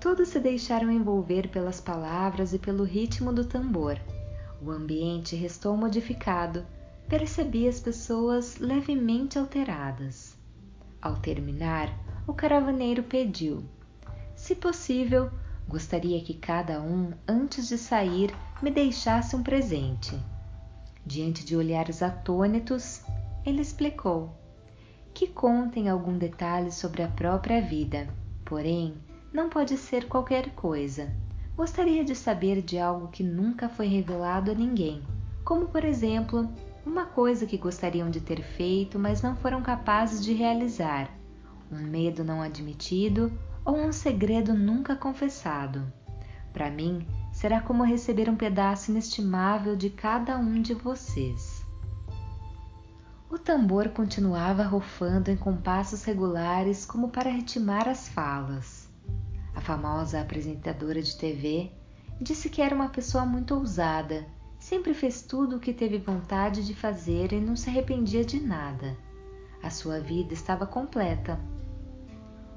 Todos 0.00 0.28
se 0.28 0.40
deixaram 0.40 0.90
envolver 0.90 1.48
pelas 1.48 1.80
palavras 1.80 2.52
e 2.52 2.58
pelo 2.58 2.84
ritmo 2.84 3.32
do 3.32 3.44
tambor. 3.44 3.98
O 4.60 4.70
ambiente 4.70 5.34
restou 5.36 5.76
modificado 5.76 6.64
percebi 7.08 7.66
as 7.66 7.80
pessoas 7.80 8.58
levemente 8.58 9.38
alteradas. 9.38 10.36
Ao 11.00 11.16
terminar, 11.16 11.88
o 12.26 12.34
caravaneiro 12.34 13.02
pediu: 13.02 13.64
Se 14.36 14.54
possível, 14.54 15.30
gostaria 15.66 16.22
que 16.22 16.34
cada 16.34 16.80
um, 16.82 17.12
antes 17.26 17.68
de 17.68 17.78
sair, 17.78 18.34
me 18.62 18.70
deixasse 18.70 19.34
um 19.34 19.42
presente. 19.42 20.18
Diante 21.04 21.44
de 21.44 21.56
olhares 21.56 22.02
atônitos, 22.02 23.00
ele 23.46 23.62
explicou: 23.62 24.36
Que 25.18 25.26
contem 25.26 25.88
algum 25.88 26.16
detalhe 26.16 26.70
sobre 26.70 27.02
a 27.02 27.08
própria 27.08 27.60
vida, 27.60 28.06
porém, 28.44 28.94
não 29.32 29.48
pode 29.48 29.76
ser 29.76 30.06
qualquer 30.06 30.50
coisa. 30.50 31.12
Gostaria 31.56 32.04
de 32.04 32.14
saber 32.14 32.62
de 32.62 32.78
algo 32.78 33.08
que 33.08 33.24
nunca 33.24 33.68
foi 33.68 33.88
revelado 33.88 34.52
a 34.52 34.54
ninguém, 34.54 35.02
como 35.44 35.66
por 35.66 35.82
exemplo 35.84 36.48
uma 36.86 37.04
coisa 37.04 37.46
que 37.46 37.58
gostariam 37.58 38.08
de 38.08 38.20
ter 38.20 38.40
feito, 38.42 38.96
mas 38.96 39.20
não 39.20 39.34
foram 39.34 39.60
capazes 39.60 40.24
de 40.24 40.32
realizar, 40.34 41.10
um 41.68 41.82
medo 41.82 42.22
não 42.22 42.40
admitido 42.40 43.36
ou 43.64 43.76
um 43.76 43.90
segredo 43.90 44.54
nunca 44.54 44.94
confessado. 44.94 45.92
Para 46.52 46.70
mim, 46.70 47.04
será 47.32 47.60
como 47.60 47.82
receber 47.82 48.30
um 48.30 48.36
pedaço 48.36 48.92
inestimável 48.92 49.74
de 49.74 49.90
cada 49.90 50.38
um 50.38 50.62
de 50.62 50.74
vocês. 50.74 51.57
O 53.30 53.38
tambor 53.38 53.90
continuava 53.90 54.62
rufando 54.62 55.30
em 55.30 55.36
compassos 55.36 56.04
regulares 56.04 56.86
como 56.86 57.10
para 57.10 57.30
ritmar 57.30 57.88
as 57.88 58.08
falas. 58.08 58.88
A 59.54 59.60
famosa 59.60 60.20
apresentadora 60.20 61.02
de 61.02 61.16
TV 61.16 61.72
disse 62.20 62.48
que 62.48 62.62
era 62.62 62.74
uma 62.74 62.88
pessoa 62.88 63.26
muito 63.26 63.54
ousada 63.54 64.26
Sempre 64.58 64.92
fez 64.92 65.22
tudo 65.22 65.56
o 65.56 65.60
que 65.60 65.72
teve 65.72 65.98
vontade 65.98 66.66
de 66.66 66.74
fazer 66.74 67.32
e 67.32 67.40
não 67.40 67.54
se 67.54 67.70
arrependia 67.70 68.24
de 68.24 68.40
nada. 68.40 68.96
A 69.62 69.70
sua 69.70 70.00
vida 70.00 70.34
estava 70.34 70.66
completa. 70.66 71.38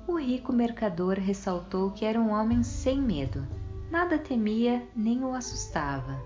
O 0.08 0.18
rico 0.18 0.52
mercador 0.52 1.18
ressaltou 1.20 1.92
que 1.92 2.04
era 2.04 2.20
um 2.20 2.32
homem 2.32 2.64
sem 2.64 3.00
medo, 3.00 3.48
nada 3.90 4.18
temia 4.18 4.86
nem 4.96 5.24
o 5.24 5.34
assustava. 5.34 6.20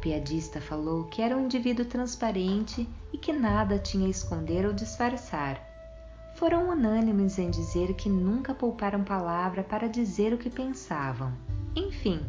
Piadista 0.00 0.60
falou 0.60 1.04
que 1.04 1.20
era 1.20 1.36
um 1.36 1.44
indivíduo 1.44 1.84
transparente 1.84 2.88
e 3.12 3.18
que 3.18 3.32
nada 3.32 3.78
tinha 3.78 4.06
a 4.06 4.10
esconder 4.10 4.64
ou 4.64 4.72
disfarçar. 4.72 5.60
Foram 6.36 6.70
unânimes 6.70 7.38
em 7.38 7.50
dizer 7.50 7.94
que 7.94 8.08
nunca 8.08 8.54
pouparam 8.54 9.02
palavra 9.02 9.64
para 9.64 9.88
dizer 9.88 10.32
o 10.32 10.38
que 10.38 10.48
pensavam. 10.48 11.32
Enfim, 11.74 12.24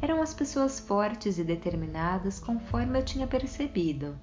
eram 0.00 0.22
as 0.22 0.32
pessoas 0.32 0.80
fortes 0.80 1.38
e 1.38 1.44
determinadas 1.44 2.40
conforme 2.40 2.98
eu 2.98 3.04
tinha 3.04 3.26
percebido. 3.26 4.18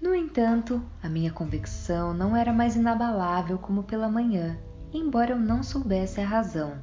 No 0.00 0.14
entanto, 0.14 0.80
a 1.02 1.08
minha 1.08 1.32
convicção 1.32 2.14
não 2.14 2.36
era 2.36 2.52
mais 2.52 2.76
inabalável 2.76 3.58
como 3.58 3.82
pela 3.82 4.08
manhã, 4.08 4.56
embora 4.92 5.32
eu 5.32 5.38
não 5.38 5.64
soubesse 5.64 6.20
a 6.20 6.26
razão. 6.26 6.80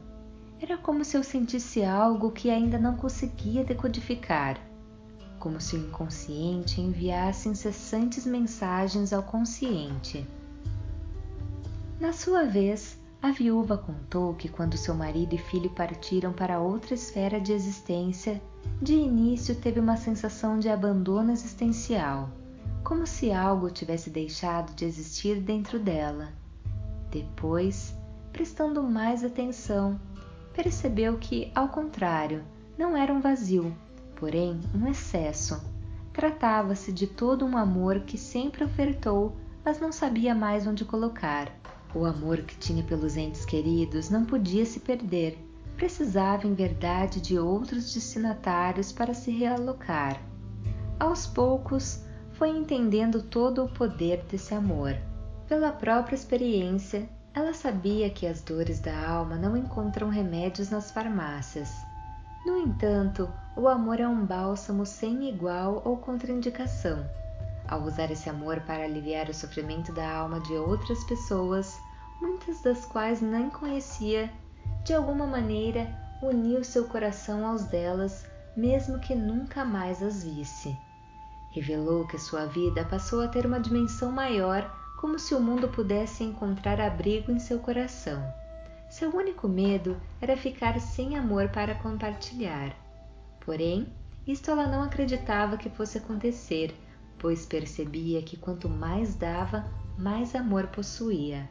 Era 0.60 0.78
como 0.78 1.06
se 1.06 1.16
eu 1.16 1.24
sentisse 1.24 1.86
algo 1.86 2.32
que 2.32 2.50
ainda 2.50 2.78
não 2.78 2.98
conseguia 2.98 3.64
decodificar, 3.64 4.60
como 5.46 5.62
se 5.62 5.76
o 5.76 5.80
inconsciente 5.80 6.82
enviasse 6.82 7.48
incessantes 7.48 8.26
mensagens 8.26 9.14
ao 9.14 9.22
consciente. 9.22 10.26
Na 12.00 12.12
sua 12.12 12.46
vez, 12.46 12.98
a 13.22 13.30
viúva 13.30 13.78
contou 13.78 14.34
que 14.34 14.50
quando 14.50 14.76
seu 14.76 14.96
marido 14.96 15.36
e 15.36 15.38
filho 15.38 15.70
partiram 15.70 16.34
para 16.34 16.60
outra 16.60 16.96
esfera 16.96 17.40
de 17.40 17.54
existência, 17.54 18.42
de 18.82 18.96
início 18.96 19.54
teve 19.54 19.80
uma 19.80 19.96
sensação 19.98 20.58
de 20.58 20.68
abandono 20.68 21.32
existencial, 21.32 22.32
como 22.84 23.06
se 23.06 23.32
algo 23.32 23.70
tivesse 23.70 24.10
deixado 24.10 24.74
de 24.74 24.84
existir 24.84 25.40
dentro 25.40 25.78
dela. 25.78 26.30
Depois, 27.12 27.96
prestando 28.34 28.82
mais 28.82 29.24
atenção, 29.24 30.00
percebeu 30.56 31.20
que, 31.20 31.52
ao 31.54 31.70
contrário, 31.70 32.44
não 32.76 32.98
era 32.98 33.14
um 33.14 33.22
vazio, 33.22 33.72
porém 34.16 34.60
um 34.74 34.88
excesso. 34.88 35.62
Tratava-se 36.12 36.92
de 36.92 37.08
todo 37.08 37.46
um 37.46 37.58
amor 37.58 38.02
que 38.02 38.18
sempre 38.18 38.64
ofertou, 38.64 39.36
mas 39.64 39.80
não 39.80 39.92
sabia 39.92 40.34
mais 40.34 40.66
onde 40.66 40.86
colocar. 40.86 41.52
O 41.94 42.06
amor 42.06 42.38
que 42.42 42.58
tinha 42.58 42.84
pelos 42.84 43.18
entes 43.18 43.46
queridos 43.46 44.10
não 44.10 44.26
podia 44.26 44.66
se 44.66 44.80
perder, 44.80 45.38
precisava 45.76 46.48
em 46.48 46.54
verdade 46.54 47.22
de 47.22 47.38
outros 47.38 47.94
destinatários 47.94 48.92
para 48.92 49.14
se 49.14 49.32
realocar. 49.32 50.22
Aos 51.00 51.28
poucos, 51.28 52.04
foi 52.34 52.50
entendendo 52.50 53.22
todo 53.22 53.64
o 53.64 53.70
poder 53.70 54.24
desse 54.30 54.54
amor. 54.54 54.96
Pela 55.48 55.72
própria 55.72 56.16
experiência, 56.16 57.10
Ela 57.36 57.54
sabia 57.54 58.10
que 58.10 58.26
as 58.26 58.42
dores 58.42 58.80
da 58.80 58.98
alma 59.10 59.36
não 59.36 59.58
encontram 59.58 60.08
remédios 60.08 60.70
nas 60.70 60.90
farmácias. 60.90 61.70
No 62.46 62.56
entanto, 62.58 63.28
o 63.56 63.68
amor 63.68 64.00
é 64.00 64.08
um 64.08 64.24
bálsamo 64.24 64.86
sem 64.86 65.28
igual 65.28 65.82
ou 65.84 65.98
contraindicação. 65.98 67.04
Ao 67.68 67.82
usar 67.82 68.12
esse 68.12 68.30
amor 68.30 68.60
para 68.62 68.84
aliviar 68.84 69.28
o 69.30 69.34
sofrimento 69.34 69.92
da 69.92 70.08
alma 70.08 70.40
de 70.40 70.54
outras 70.54 71.04
pessoas, 71.06 71.80
muitas 72.22 72.62
das 72.62 72.86
quais 72.86 73.20
nem 73.20 73.50
conhecia, 73.50 74.32
de 74.84 74.94
alguma 74.94 75.26
maneira 75.26 75.90
uniu 76.22 76.64
seu 76.64 76.88
coração 76.88 77.48
aos 77.48 77.64
delas, 77.64 78.28
mesmo 78.56 79.00
que 79.00 79.16
nunca 79.16 79.66
mais 79.66 80.04
as 80.04 80.24
visse. 80.24 80.78
Revelou 81.50 82.06
que 82.06 82.20
sua 82.20 82.46
vida 82.46 82.86
passou 82.86 83.22
a 83.22 83.28
ter 83.28 83.48
uma 83.48 83.60
dimensão 83.60 84.12
maior 84.12 84.72
como 84.98 85.18
se 85.18 85.34
o 85.34 85.40
mundo 85.40 85.68
pudesse 85.70 86.24
encontrar 86.24 86.80
abrigo 86.80 87.32
em 87.32 87.40
seu 87.40 87.58
coração. 87.58 88.24
Seu 88.98 89.14
único 89.14 89.46
medo 89.50 89.98
era 90.22 90.38
ficar 90.38 90.80
sem 90.80 91.18
amor 91.18 91.50
para 91.50 91.76
compartilhar. 91.76 92.74
Porém, 93.46 93.90
isto 94.26 94.50
ela 94.50 94.68
não 94.68 94.82
acreditava 94.84 95.58
que 95.58 95.70
fosse 95.70 95.98
acontecer, 95.98 96.74
pois 97.20 97.46
percebia 97.46 98.22
que 98.22 98.38
quanto 98.38 98.70
mais 98.70 99.14
dava, 99.14 99.70
mais 99.98 100.34
amor 100.34 100.68
possuía. 100.68 101.50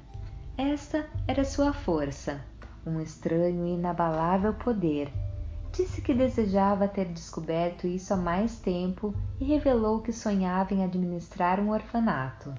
Esta 0.56 1.06
era 1.28 1.44
sua 1.44 1.74
força, 1.74 2.40
um 2.86 2.98
estranho 2.98 3.66
e 3.66 3.72
inabalável 3.72 4.54
poder. 4.54 5.12
Disse 5.70 6.00
que 6.00 6.14
desejava 6.14 6.88
ter 6.88 7.08
descoberto 7.08 7.86
isso 7.86 8.14
há 8.14 8.16
mais 8.16 8.58
tempo 8.58 9.14
e 9.38 9.44
revelou 9.44 10.00
que 10.00 10.14
sonhava 10.14 10.72
em 10.72 10.82
administrar 10.82 11.60
um 11.60 11.72
orfanato. 11.72 12.54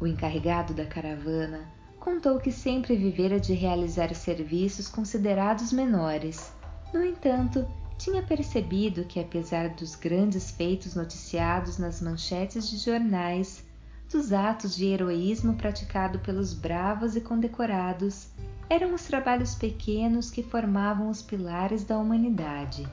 O 0.00 0.06
encarregado 0.06 0.72
da 0.72 0.86
caravana 0.86 1.76
contou 1.98 2.38
que 2.38 2.52
sempre 2.52 2.96
vivera 2.96 3.38
de 3.38 3.52
realizar 3.52 4.14
serviços 4.14 4.88
considerados 4.88 5.72
menores. 5.72 6.52
No 6.92 7.04
entanto, 7.04 7.66
tinha 7.98 8.22
percebido 8.22 9.04
que, 9.04 9.18
apesar 9.18 9.70
dos 9.70 9.94
grandes 9.94 10.50
feitos 10.50 10.94
noticiados 10.94 11.78
nas 11.78 12.00
manchetes 12.00 12.70
de 12.70 12.76
jornais, 12.78 13.64
dos 14.10 14.32
atos 14.32 14.74
de 14.74 14.86
heroísmo 14.86 15.54
praticado 15.54 16.18
pelos 16.20 16.54
bravos 16.54 17.16
e 17.16 17.20
condecorados, 17.20 18.28
eram 18.70 18.94
os 18.94 19.04
trabalhos 19.04 19.54
pequenos 19.54 20.30
que 20.30 20.42
formavam 20.42 21.10
os 21.10 21.22
pilares 21.22 21.84
da 21.84 21.98
humanidade. 21.98 22.88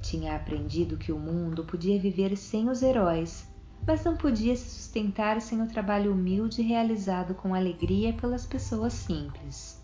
Tinha 0.00 0.34
aprendido 0.34 0.96
que 0.96 1.12
o 1.12 1.18
mundo 1.18 1.64
podia 1.64 1.98
viver 1.98 2.36
sem 2.36 2.68
os 2.68 2.82
heróis, 2.82 3.46
mas 3.86 4.04
não 4.04 4.16
podia 4.16 4.54
se 4.54 4.68
sustentar 4.68 5.40
sem 5.40 5.60
o 5.60 5.66
trabalho 5.66 6.12
humilde 6.12 6.62
realizado 6.62 7.34
com 7.34 7.54
alegria 7.54 8.12
pelas 8.12 8.46
pessoas 8.46 8.92
simples. 8.92 9.82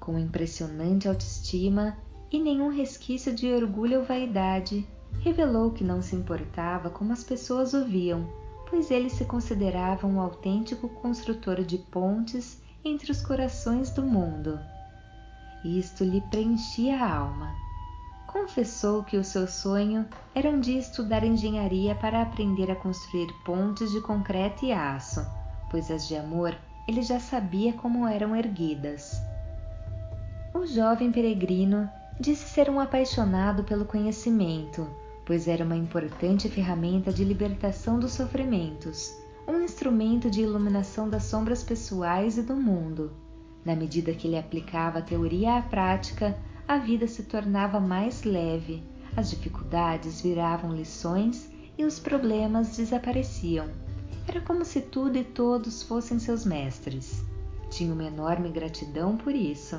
Com 0.00 0.18
impressionante 0.18 1.08
autoestima 1.08 1.96
e 2.30 2.40
nenhum 2.40 2.70
resquício 2.70 3.34
de 3.34 3.52
orgulho 3.52 4.00
ou 4.00 4.04
vaidade, 4.04 4.86
revelou 5.20 5.70
que 5.70 5.84
não 5.84 6.00
se 6.00 6.16
importava 6.16 6.88
como 6.88 7.12
as 7.12 7.22
pessoas 7.22 7.74
o 7.74 7.84
viam, 7.84 8.26
pois 8.68 8.90
ele 8.90 9.10
se 9.10 9.24
considerava 9.24 10.06
um 10.06 10.18
autêntico 10.18 10.88
construtor 10.88 11.62
de 11.62 11.78
pontes 11.78 12.62
entre 12.84 13.12
os 13.12 13.22
corações 13.22 13.90
do 13.90 14.02
mundo. 14.02 14.58
Isto 15.64 16.02
lhe 16.02 16.20
preenchia 16.22 16.96
a 16.96 17.16
alma 17.16 17.61
confessou 18.32 19.04
que 19.04 19.16
o 19.16 19.24
seu 19.24 19.46
sonho 19.46 20.06
era 20.34 20.48
um 20.48 20.58
dia 20.58 20.78
estudar 20.78 21.22
engenharia 21.22 21.94
para 21.94 22.22
aprender 22.22 22.70
a 22.70 22.76
construir 22.76 23.32
pontes 23.44 23.90
de 23.90 24.00
concreto 24.00 24.64
e 24.64 24.72
aço, 24.72 25.24
pois 25.70 25.90
as 25.90 26.08
de 26.08 26.16
amor 26.16 26.56
ele 26.88 27.02
já 27.02 27.20
sabia 27.20 27.72
como 27.74 28.08
eram 28.08 28.34
erguidas. 28.34 29.20
O 30.54 30.66
jovem 30.66 31.12
peregrino 31.12 31.88
disse 32.18 32.48
ser 32.48 32.68
um 32.68 32.80
apaixonado 32.80 33.64
pelo 33.64 33.84
conhecimento, 33.84 34.88
pois 35.24 35.46
era 35.46 35.64
uma 35.64 35.76
importante 35.76 36.48
ferramenta 36.48 37.12
de 37.12 37.24
libertação 37.24 37.98
dos 37.98 38.12
sofrimentos, 38.12 39.14
um 39.46 39.60
instrumento 39.60 40.30
de 40.30 40.42
iluminação 40.42 41.08
das 41.08 41.24
sombras 41.24 41.62
pessoais 41.62 42.38
e 42.38 42.42
do 42.42 42.56
mundo. 42.56 43.12
Na 43.64 43.76
medida 43.76 44.12
que 44.12 44.26
ele 44.26 44.38
aplicava 44.38 44.98
a 44.98 45.02
teoria 45.02 45.58
à 45.58 45.62
prática, 45.62 46.36
a 46.72 46.78
vida 46.78 47.06
se 47.06 47.24
tornava 47.24 47.78
mais 47.78 48.22
leve, 48.22 48.82
as 49.14 49.28
dificuldades 49.28 50.22
viravam 50.22 50.74
lições 50.74 51.52
e 51.76 51.84
os 51.84 51.98
problemas 51.98 52.74
desapareciam. 52.74 53.68
Era 54.26 54.40
como 54.40 54.64
se 54.64 54.80
tudo 54.80 55.18
e 55.18 55.22
todos 55.22 55.82
fossem 55.82 56.18
seus 56.18 56.46
mestres. 56.46 57.22
Tinha 57.68 57.92
uma 57.92 58.04
enorme 58.04 58.48
gratidão 58.48 59.18
por 59.18 59.34
isso. 59.34 59.78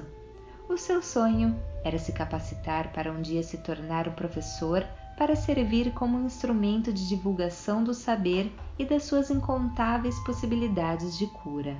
O 0.70 0.78
seu 0.78 1.02
sonho 1.02 1.60
era 1.84 1.98
se 1.98 2.12
capacitar 2.12 2.94
para 2.94 3.12
um 3.12 3.24
dia 3.24 3.42
se 3.42 3.58
tornar 3.58 4.08
um 4.08 4.14
professor 4.14 4.86
para 5.18 5.36
servir 5.36 5.94
como 5.94 6.20
um 6.20 6.28
instrumento 6.28 6.94
de 6.94 7.10
divulgação 7.10 7.84
do 7.84 7.96
saber 7.96 8.54
e 8.78 8.86
das 8.86 9.06
suas 9.06 9.32
incontáveis 9.32 10.20
possibilidades 10.20 11.18
de 11.18 11.26
cura. 11.26 11.76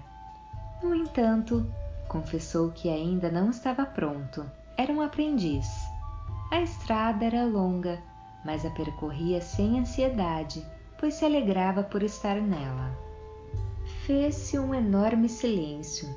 No 0.82 0.96
entanto, 0.96 1.72
confessou 2.08 2.72
que 2.72 2.90
ainda 2.90 3.30
não 3.30 3.52
estava 3.52 3.86
pronto 3.86 4.44
era 4.76 4.92
um 4.92 5.02
aprendiz. 5.02 5.68
A 6.52 6.62
estrada 6.62 7.26
era 7.26 7.46
longa, 7.46 8.02
mas 8.44 8.66
a 8.66 8.72
percorria 8.72 9.40
sem 9.40 9.80
ansiedade, 9.80 10.66
pois 11.00 11.14
se 11.14 11.26
alegrava 11.26 11.84
por 11.84 12.02
estar 12.02 12.42
nela. 12.42 12.92
Fez-se 14.06 14.58
um 14.58 14.74
enorme 14.74 15.30
silêncio. 15.30 16.08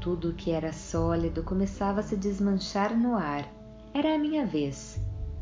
Tudo 0.00 0.30
o 0.30 0.34
que 0.34 0.50
era 0.50 0.72
sólido 0.72 1.42
começava 1.42 2.00
a 2.00 2.02
se 2.02 2.16
desmanchar 2.16 2.96
no 2.96 3.16
ar. 3.16 3.46
Era 3.92 4.14
a 4.14 4.18
minha 4.18 4.46
vez. 4.46 5.00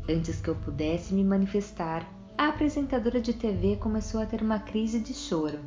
Antes 0.09 0.41
que 0.41 0.49
eu 0.49 0.55
pudesse 0.55 1.13
me 1.13 1.23
manifestar, 1.23 2.05
a 2.37 2.49
apresentadora 2.49 3.21
de 3.21 3.33
TV 3.33 3.77
começou 3.77 4.21
a 4.21 4.25
ter 4.25 4.41
uma 4.41 4.59
crise 4.59 4.99
de 4.99 5.13
choro. 5.13 5.59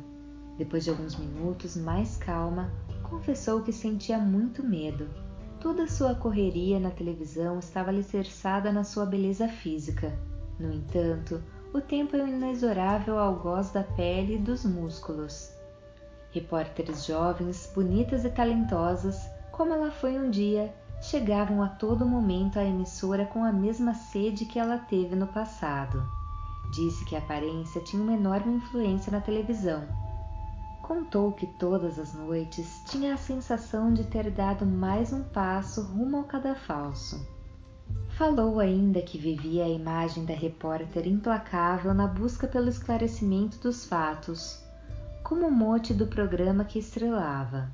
Depois 0.57 0.83
de 0.83 0.91
alguns 0.91 1.15
minutos, 1.15 1.75
mais 1.75 2.17
calma, 2.17 2.71
confessou 3.03 3.61
que 3.63 3.71
sentia 3.71 4.19
muito 4.19 4.63
medo 4.63 5.09
Toda 5.59 5.87
sua 5.87 6.15
correria 6.15 6.79
na 6.79 6.89
televisão 6.89 7.59
estava 7.59 7.89
alicerçada 7.89 8.71
na 8.71 8.85
sua 8.85 9.05
beleza 9.05 9.49
física. 9.49 10.17
No 10.57 10.71
entanto, 10.71 11.43
o 11.73 11.81
tempo 11.81 12.15
é 12.15 12.29
inexorável 12.29 13.19
ao 13.19 13.35
gosto 13.35 13.73
da 13.73 13.83
pele 13.83 14.35
e 14.35 14.37
dos 14.37 14.63
músculos. 14.63 15.51
Repórteres 16.31 17.05
jovens, 17.05 17.69
bonitas 17.75 18.23
e 18.23 18.29
talentosas, 18.29 19.19
como 19.51 19.73
ela 19.73 19.91
foi 19.91 20.17
um 20.17 20.29
dia, 20.29 20.73
chegavam 21.01 21.61
a 21.61 21.67
todo 21.67 22.05
momento 22.05 22.57
à 22.57 22.63
emissora 22.63 23.25
com 23.25 23.43
a 23.43 23.51
mesma 23.51 23.93
sede 23.93 24.45
que 24.45 24.59
ela 24.59 24.77
teve 24.77 25.13
no 25.13 25.27
passado. 25.27 26.01
Disse 26.71 27.03
que 27.03 27.17
a 27.17 27.19
aparência 27.19 27.81
tinha 27.81 28.01
uma 28.01 28.13
enorme 28.13 28.55
influência 28.55 29.11
na 29.11 29.19
televisão 29.19 29.85
Contou 30.89 31.33
que 31.33 31.45
todas 31.45 31.99
as 31.99 32.15
noites 32.15 32.81
tinha 32.87 33.13
a 33.13 33.17
sensação 33.17 33.93
de 33.93 34.05
ter 34.05 34.31
dado 34.31 34.65
mais 34.65 35.13
um 35.13 35.21
passo 35.21 35.83
rumo 35.83 36.17
ao 36.17 36.23
cadafalso. 36.23 37.29
Falou 38.17 38.59
ainda 38.59 38.99
que 38.99 39.15
vivia 39.15 39.65
a 39.65 39.69
imagem 39.69 40.25
da 40.25 40.33
repórter 40.33 41.05
implacável 41.05 41.93
na 41.93 42.07
busca 42.07 42.47
pelo 42.47 42.69
esclarecimento 42.69 43.59
dos 43.59 43.85
fatos, 43.85 44.63
como 45.23 45.51
mote 45.51 45.93
do 45.93 46.07
programa 46.07 46.65
que 46.65 46.79
estrelava. 46.79 47.69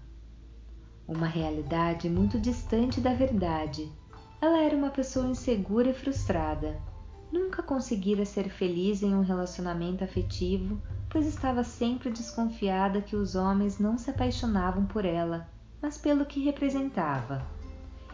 Uma 1.08 1.28
realidade 1.28 2.10
muito 2.10 2.38
distante 2.38 3.00
da 3.00 3.14
verdade. 3.14 3.90
Ela 4.42 4.62
era 4.62 4.76
uma 4.76 4.90
pessoa 4.90 5.28
insegura 5.28 5.90
e 5.90 5.94
frustrada. 5.94 6.78
Nunca 7.32 7.64
conseguira 7.64 8.26
ser 8.26 8.50
feliz 8.50 9.04
em 9.04 9.14
um 9.14 9.22
relacionamento 9.22 10.04
afetivo 10.04 10.82
pois 11.16 11.28
estava 11.28 11.64
sempre 11.64 12.10
desconfiada 12.10 13.02
que 13.02 13.16
os 13.16 13.36
homens 13.36 13.80
não 13.80 13.98
se 13.98 14.10
apaixonavam 14.10 14.86
por 14.86 15.06
ela, 15.06 15.48
mas 15.82 15.98
pelo 15.98 16.26
que 16.26 16.44
representava. 16.44 17.42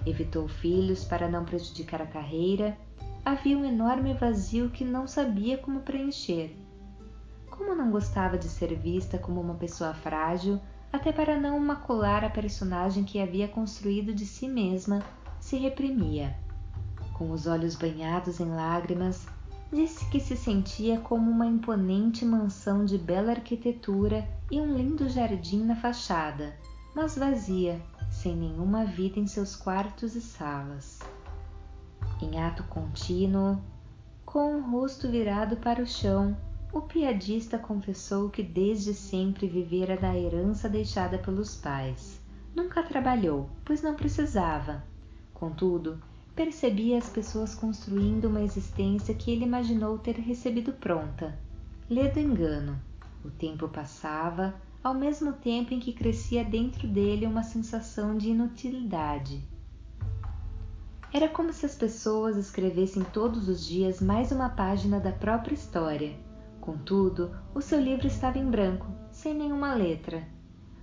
Evitou 0.05 0.47
filhos 0.47 1.03
para 1.03 1.27
não 1.27 1.43
prejudicar 1.43 1.99
a 1.99 2.05
carreira. 2.05 2.77
Havia 3.25 3.57
um 3.57 3.65
enorme 3.65 4.13
vazio 4.13 4.69
que 4.69 4.85
não 4.85 5.07
sabia 5.07 5.57
como 5.57 5.79
preencher. 5.79 6.55
Como 7.49 7.73
não 7.73 7.89
gostava 7.89 8.37
de 8.37 8.47
ser 8.47 8.75
vista 8.75 9.17
como 9.17 9.41
uma 9.41 9.55
pessoa 9.55 9.95
frágil, 9.95 10.61
até 10.93 11.11
para 11.11 11.39
não 11.39 11.59
macular 11.59 12.23
a 12.23 12.29
personagem 12.29 13.03
que 13.03 13.19
havia 13.19 13.47
construído 13.47 14.13
de 14.13 14.27
si 14.27 14.47
mesma, 14.47 15.01
se 15.39 15.57
reprimia. 15.57 16.35
Com 17.21 17.29
os 17.29 17.45
olhos 17.45 17.75
banhados 17.75 18.39
em 18.39 18.49
lágrimas, 18.49 19.27
disse 19.71 20.03
que 20.09 20.19
se 20.19 20.35
sentia 20.35 20.99
como 20.99 21.29
uma 21.29 21.45
imponente 21.45 22.25
mansão 22.25 22.83
de 22.83 22.97
bela 22.97 23.33
arquitetura 23.33 24.27
e 24.49 24.59
um 24.59 24.75
lindo 24.75 25.07
jardim 25.07 25.63
na 25.63 25.75
fachada, 25.75 26.55
mas 26.95 27.15
vazia, 27.15 27.79
sem 28.09 28.35
nenhuma 28.35 28.85
vida 28.85 29.19
em 29.19 29.27
seus 29.27 29.55
quartos 29.55 30.15
e 30.15 30.19
salas. 30.19 30.97
Em 32.19 32.41
ato 32.41 32.63
contínuo, 32.63 33.61
com 34.25 34.55
o 34.55 34.71
rosto 34.71 35.07
virado 35.07 35.57
para 35.57 35.83
o 35.83 35.85
chão, 35.85 36.35
o 36.73 36.81
piadista 36.81 37.59
confessou 37.59 38.31
que 38.31 38.41
desde 38.41 38.95
sempre 38.95 39.47
vivera 39.47 39.95
da 39.95 40.17
herança 40.17 40.67
deixada 40.67 41.19
pelos 41.19 41.55
pais, 41.55 42.19
Nunca 42.55 42.81
trabalhou, 42.81 43.47
pois 43.63 43.83
não 43.83 43.93
precisava. 43.93 44.83
Contudo, 45.35 46.01
percebia 46.43 46.97
as 46.97 47.07
pessoas 47.07 47.53
construindo 47.53 48.25
uma 48.25 48.41
existência 48.41 49.13
que 49.13 49.29
ele 49.29 49.45
imaginou 49.45 49.99
ter 49.99 50.15
recebido 50.15 50.73
pronta. 50.73 51.37
Ledo 51.87 52.19
engano. 52.19 52.81
O 53.23 53.29
tempo 53.29 53.69
passava, 53.69 54.55
ao 54.83 54.95
mesmo 54.95 55.33
tempo 55.33 55.71
em 55.71 55.79
que 55.79 55.93
crescia 55.93 56.43
dentro 56.43 56.87
dele 56.87 57.27
uma 57.27 57.43
sensação 57.43 58.17
de 58.17 58.29
inutilidade. 58.29 59.39
Era 61.13 61.29
como 61.29 61.53
se 61.53 61.63
as 61.63 61.75
pessoas 61.75 62.35
escrevessem 62.35 63.03
todos 63.03 63.47
os 63.47 63.63
dias 63.63 64.01
mais 64.01 64.31
uma 64.31 64.49
página 64.49 64.99
da 64.99 65.11
própria 65.11 65.53
história. 65.53 66.15
Contudo, 66.59 67.37
o 67.53 67.61
seu 67.61 67.79
livro 67.79 68.07
estava 68.07 68.39
em 68.39 68.49
branco, 68.49 68.87
sem 69.11 69.35
nenhuma 69.35 69.75
letra. 69.75 70.27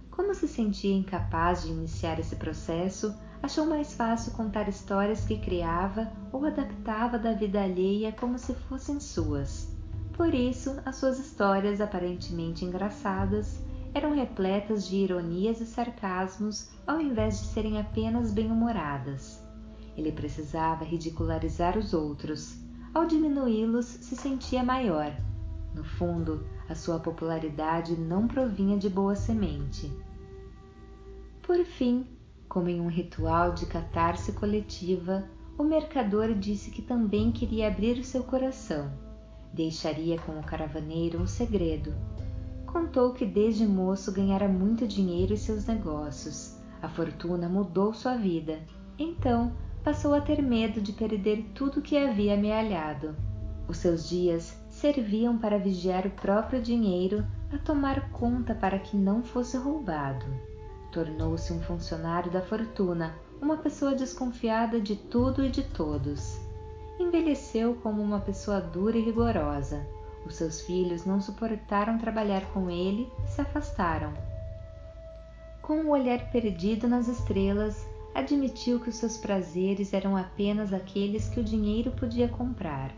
Como 0.08 0.32
se 0.36 0.46
sentia 0.46 0.94
incapaz 0.94 1.64
de 1.64 1.70
iniciar 1.70 2.20
esse 2.20 2.36
processo, 2.36 3.12
achou 3.42 3.66
mais 3.66 3.94
fácil 3.94 4.32
contar 4.32 4.68
histórias 4.68 5.24
que 5.24 5.38
criava 5.38 6.10
ou 6.32 6.44
adaptava 6.44 7.18
da 7.18 7.32
vida 7.32 7.62
alheia 7.62 8.12
como 8.12 8.38
se 8.38 8.54
fossem 8.54 8.98
suas. 9.00 9.76
Por 10.12 10.34
isso, 10.34 10.76
as 10.84 10.96
suas 10.96 11.18
histórias, 11.18 11.80
aparentemente 11.80 12.64
engraçadas, 12.64 13.62
eram 13.94 14.14
repletas 14.14 14.86
de 14.86 14.96
ironias 14.96 15.60
e 15.60 15.66
sarcasmos 15.66 16.70
ao 16.86 17.00
invés 17.00 17.38
de 17.38 17.46
serem 17.46 17.78
apenas 17.80 18.32
bem-humoradas. 18.32 19.42
Ele 19.96 20.12
precisava 20.12 20.84
ridicularizar 20.84 21.76
os 21.78 21.94
outros. 21.94 22.56
Ao 22.94 23.06
diminuí-los, 23.06 23.86
se 23.86 24.16
sentia 24.16 24.62
maior. 24.62 25.12
No 25.74 25.84
fundo, 25.84 26.44
a 26.68 26.74
sua 26.74 26.98
popularidade 26.98 27.96
não 27.96 28.26
provinha 28.26 28.76
de 28.78 28.88
boa 28.88 29.14
semente. 29.14 29.92
Por 31.42 31.64
fim, 31.64 32.06
como 32.48 32.68
em 32.68 32.80
um 32.80 32.88
ritual 32.88 33.52
de 33.52 33.66
catarse 33.66 34.32
coletiva, 34.32 35.24
o 35.58 35.62
mercador 35.62 36.34
disse 36.34 36.70
que 36.70 36.80
também 36.80 37.30
queria 37.30 37.68
abrir 37.68 37.98
o 37.98 38.04
seu 38.04 38.22
coração. 38.22 38.90
Deixaria 39.52 40.18
com 40.18 40.38
o 40.38 40.42
caravaneiro 40.42 41.20
um 41.20 41.26
segredo. 41.26 41.94
Contou 42.66 43.12
que 43.12 43.26
desde 43.26 43.66
moço 43.66 44.12
ganhara 44.12 44.48
muito 44.48 44.86
dinheiro 44.86 45.32
em 45.32 45.36
seus 45.36 45.66
negócios. 45.66 46.56
A 46.80 46.88
fortuna 46.88 47.48
mudou 47.48 47.92
sua 47.92 48.16
vida. 48.16 48.60
Então, 48.98 49.52
passou 49.82 50.14
a 50.14 50.20
ter 50.20 50.42
medo 50.42 50.80
de 50.80 50.92
perder 50.92 51.44
tudo 51.54 51.82
que 51.82 51.96
havia 51.96 52.34
amealhado. 52.34 53.16
Os 53.66 53.78
seus 53.78 54.08
dias 54.08 54.56
serviam 54.68 55.36
para 55.36 55.58
vigiar 55.58 56.06
o 56.06 56.10
próprio 56.10 56.62
dinheiro, 56.62 57.26
a 57.52 57.58
tomar 57.58 58.10
conta 58.10 58.54
para 58.54 58.78
que 58.78 58.96
não 58.96 59.22
fosse 59.22 59.56
roubado. 59.56 60.24
Tornou-se 60.92 61.52
um 61.52 61.60
funcionário 61.60 62.30
da 62.30 62.40
fortuna, 62.40 63.14
uma 63.40 63.56
pessoa 63.58 63.94
desconfiada 63.94 64.80
de 64.80 64.96
tudo 64.96 65.44
e 65.44 65.50
de 65.50 65.62
todos. 65.62 66.38
Envelheceu 66.98 67.74
como 67.82 68.02
uma 68.02 68.20
pessoa 68.20 68.60
dura 68.60 68.96
e 68.96 69.02
rigorosa. 69.02 69.86
Os 70.26 70.34
seus 70.34 70.60
filhos 70.62 71.04
não 71.04 71.20
suportaram 71.20 71.98
trabalhar 71.98 72.42
com 72.52 72.68
ele 72.68 73.10
e 73.24 73.28
se 73.28 73.40
afastaram. 73.40 74.12
Com 75.62 75.84
o 75.84 75.90
olhar 75.90 76.30
perdido 76.30 76.88
nas 76.88 77.08
estrelas, 77.08 77.86
admitiu 78.14 78.80
que 78.80 78.88
os 78.88 78.96
seus 78.96 79.16
prazeres 79.16 79.92
eram 79.92 80.16
apenas 80.16 80.72
aqueles 80.72 81.28
que 81.28 81.40
o 81.40 81.44
dinheiro 81.44 81.90
podia 81.92 82.28
comprar. 82.28 82.92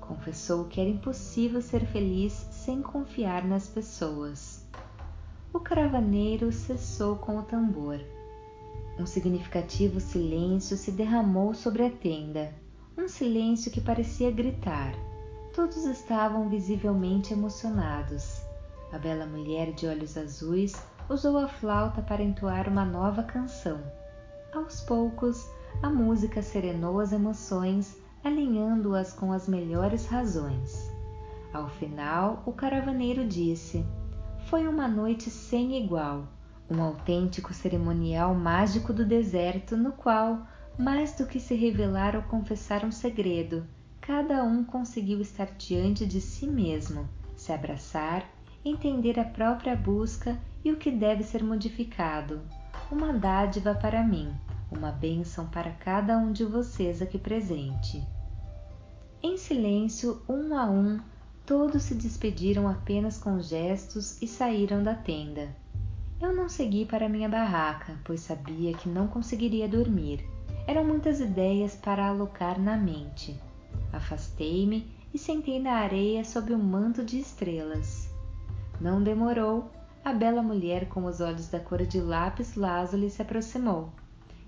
Confessou 0.00 0.64
que 0.64 0.80
era 0.80 0.90
impossível 0.90 1.62
ser 1.62 1.86
feliz 1.86 2.32
sem 2.50 2.82
confiar 2.82 3.44
nas 3.44 3.68
pessoas. 3.68 4.53
O 5.54 5.60
caravaneiro 5.60 6.50
cessou 6.50 7.14
com 7.14 7.38
o 7.38 7.42
tambor. 7.44 8.00
Um 8.98 9.06
significativo 9.06 10.00
silêncio 10.00 10.76
se 10.76 10.90
derramou 10.90 11.54
sobre 11.54 11.86
a 11.86 11.90
tenda, 11.90 12.52
um 12.98 13.06
silêncio 13.06 13.70
que 13.70 13.80
parecia 13.80 14.32
gritar. 14.32 14.92
Todos 15.54 15.84
estavam 15.84 16.48
visivelmente 16.48 17.32
emocionados. 17.32 18.42
A 18.92 18.98
bela 18.98 19.26
mulher 19.26 19.72
de 19.72 19.86
olhos 19.86 20.18
azuis 20.18 20.74
usou 21.08 21.38
a 21.38 21.46
flauta 21.46 22.02
para 22.02 22.24
entoar 22.24 22.68
uma 22.68 22.84
nova 22.84 23.22
canção. 23.22 23.80
Aos 24.52 24.80
poucos, 24.80 25.48
a 25.80 25.88
música 25.88 26.42
serenou 26.42 26.98
as 26.98 27.12
emoções, 27.12 27.96
alinhando-as 28.24 29.12
com 29.12 29.30
as 29.30 29.46
melhores 29.46 30.04
razões. 30.06 30.90
Ao 31.52 31.68
final, 31.68 32.42
o 32.44 32.52
caravaneiro 32.52 33.24
disse: 33.24 33.86
Foi 34.54 34.68
uma 34.68 34.86
noite 34.86 35.30
sem 35.30 35.76
igual, 35.82 36.28
um 36.70 36.80
autêntico 36.80 37.52
cerimonial 37.52 38.36
mágico 38.36 38.92
do 38.92 39.04
deserto, 39.04 39.76
no 39.76 39.90
qual, 39.90 40.46
mais 40.78 41.12
do 41.16 41.26
que 41.26 41.40
se 41.40 41.56
revelar 41.56 42.14
ou 42.14 42.22
confessar 42.22 42.84
um 42.84 42.92
segredo, 42.92 43.66
cada 44.00 44.44
um 44.44 44.62
conseguiu 44.62 45.20
estar 45.20 45.46
diante 45.58 46.06
de 46.06 46.20
si 46.20 46.46
mesmo, 46.46 47.08
se 47.34 47.52
abraçar, 47.52 48.24
entender 48.64 49.18
a 49.18 49.24
própria 49.24 49.74
busca 49.74 50.38
e 50.64 50.70
o 50.70 50.76
que 50.76 50.92
deve 50.92 51.24
ser 51.24 51.42
modificado, 51.42 52.40
uma 52.92 53.12
dádiva 53.12 53.74
para 53.74 54.04
mim, 54.04 54.32
uma 54.70 54.92
bênção 54.92 55.48
para 55.48 55.72
cada 55.72 56.16
um 56.16 56.30
de 56.30 56.44
vocês 56.44 57.02
aqui 57.02 57.18
presente. 57.18 58.00
Em 59.20 59.36
silêncio, 59.36 60.22
um 60.28 60.56
a 60.56 60.70
um, 60.70 61.00
todos 61.46 61.82
se 61.82 61.94
despediram 61.94 62.68
apenas 62.68 63.18
com 63.18 63.40
gestos 63.40 64.20
e 64.22 64.26
saíram 64.26 64.82
da 64.82 64.94
tenda. 64.94 65.54
Eu 66.20 66.34
não 66.34 66.48
segui 66.48 66.86
para 66.86 67.08
minha 67.08 67.28
barraca, 67.28 67.98
pois 68.04 68.20
sabia 68.20 68.72
que 68.72 68.88
não 68.88 69.06
conseguiria 69.06 69.68
dormir. 69.68 70.26
Eram 70.66 70.84
muitas 70.84 71.20
ideias 71.20 71.74
para 71.74 72.06
alocar 72.06 72.58
na 72.58 72.76
mente. 72.76 73.38
Afastei-me 73.92 74.90
e 75.12 75.18
sentei 75.18 75.60
na 75.60 75.72
areia 75.72 76.24
sob 76.24 76.52
o 76.52 76.56
um 76.56 76.62
manto 76.62 77.04
de 77.04 77.18
estrelas. 77.18 78.08
Não 78.80 79.02
demorou 79.02 79.70
a 80.04 80.12
bela 80.12 80.42
mulher 80.42 80.88
com 80.88 81.04
os 81.04 81.20
olhos 81.20 81.48
da 81.48 81.60
cor 81.60 81.84
de 81.84 82.00
lápis 82.00 82.56
lazuli 82.56 83.10
se 83.10 83.22
aproximou. 83.22 83.90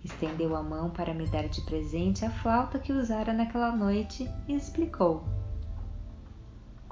Estendeu 0.05 0.57
a 0.57 0.63
mão 0.63 0.91
para 0.91 1.13
me 1.13 1.27
dar 1.27 1.49
de 1.49 1.61
presente 1.63 2.25
a 2.25 2.31
flauta 2.31 2.79
que 2.79 2.93
usara 2.93 3.33
naquela 3.33 3.75
noite 3.75 4.31
e 4.47 4.55
explicou: 4.55 5.25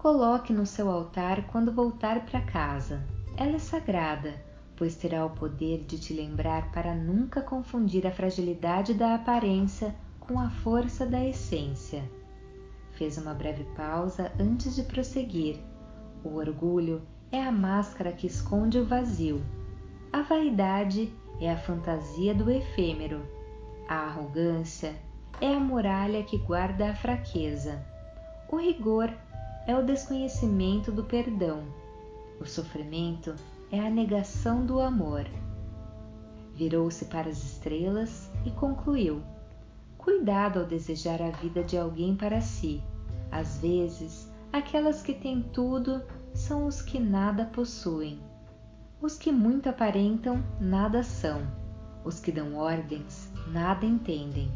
Coloque 0.04 0.52
no 0.52 0.66
seu 0.66 0.90
altar 0.90 1.46
quando 1.46 1.72
voltar 1.72 2.26
para 2.26 2.42
casa. 2.42 3.02
Ela 3.38 3.56
é 3.56 3.58
sagrada, 3.58 4.34
pois 4.76 4.96
terá 4.96 5.24
o 5.24 5.30
poder 5.30 5.82
de 5.84 5.98
te 5.98 6.12
lembrar 6.12 6.70
para 6.72 6.94
nunca 6.94 7.40
confundir 7.40 8.06
a 8.06 8.10
fragilidade 8.10 8.92
da 8.92 9.14
aparência 9.14 9.94
com 10.20 10.38
a 10.38 10.50
força 10.50 11.06
da 11.06 11.24
essência. 11.24 12.04
Fez 12.92 13.16
uma 13.16 13.32
breve 13.32 13.64
pausa 13.74 14.30
antes 14.38 14.76
de 14.76 14.82
prosseguir. 14.82 15.58
O 16.22 16.34
orgulho 16.34 17.00
é 17.32 17.42
a 17.42 17.50
máscara 17.50 18.12
que 18.12 18.26
esconde 18.26 18.78
o 18.78 18.84
vazio. 18.84 19.42
A 20.12 20.20
vaidade 20.20 21.10
é 21.40 21.50
a 21.50 21.56
fantasia 21.56 22.34
do 22.34 22.50
efêmero. 22.50 23.26
A 23.88 24.00
arrogância 24.00 24.94
é 25.40 25.54
a 25.54 25.58
muralha 25.58 26.22
que 26.22 26.36
guarda 26.36 26.90
a 26.90 26.94
fraqueza. 26.94 27.82
O 28.50 28.58
rigor 28.58 29.10
é 29.66 29.76
o 29.76 29.82
desconhecimento 29.82 30.92
do 30.92 31.04
perdão. 31.04 31.64
O 32.40 32.44
sofrimento 32.44 33.34
é 33.70 33.80
a 33.80 33.90
negação 33.90 34.64
do 34.66 34.80
amor. 34.80 35.26
Virou-se 36.54 37.06
para 37.06 37.28
as 37.28 37.42
estrelas 37.42 38.30
e 38.44 38.50
concluiu: 38.50 39.22
Cuidado 39.96 40.60
ao 40.60 40.66
desejar 40.66 41.22
a 41.22 41.30
vida 41.30 41.62
de 41.62 41.78
alguém 41.78 42.14
para 42.14 42.40
si. 42.40 42.82
Às 43.30 43.58
vezes, 43.58 44.30
aquelas 44.52 45.02
que 45.02 45.14
têm 45.14 45.42
tudo 45.42 46.02
são 46.34 46.66
os 46.66 46.82
que 46.82 47.00
nada 47.00 47.46
possuem. 47.46 48.20
Os 49.00 49.16
que 49.16 49.32
muito 49.32 49.68
aparentam, 49.68 50.42
nada 50.60 51.02
são. 51.02 51.42
Os 52.04 52.20
que 52.20 52.30
dão 52.30 52.56
ordens, 52.56 53.30
nada 53.50 53.86
entendem. 53.86 54.50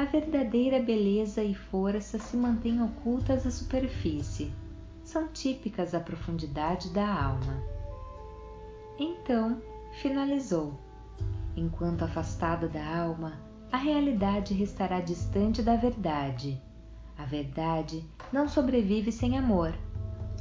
A 0.00 0.06
verdadeira 0.06 0.80
beleza 0.80 1.44
e 1.44 1.54
força 1.54 2.18
se 2.18 2.34
mantêm 2.34 2.82
ocultas 2.82 3.46
à 3.46 3.50
superfície. 3.50 4.50
São 5.04 5.28
típicas 5.28 5.92
da 5.92 6.00
profundidade 6.00 6.88
da 6.88 7.06
alma. 7.06 7.62
Então, 8.98 9.60
finalizou. 10.00 10.72
Enquanto 11.54 12.02
afastada 12.02 12.66
da 12.66 12.82
alma, 12.82 13.38
a 13.70 13.76
realidade 13.76 14.54
restará 14.54 15.02
distante 15.02 15.60
da 15.60 15.76
verdade. 15.76 16.58
A 17.18 17.26
verdade 17.26 18.02
não 18.32 18.48
sobrevive 18.48 19.12
sem 19.12 19.36
amor 19.36 19.74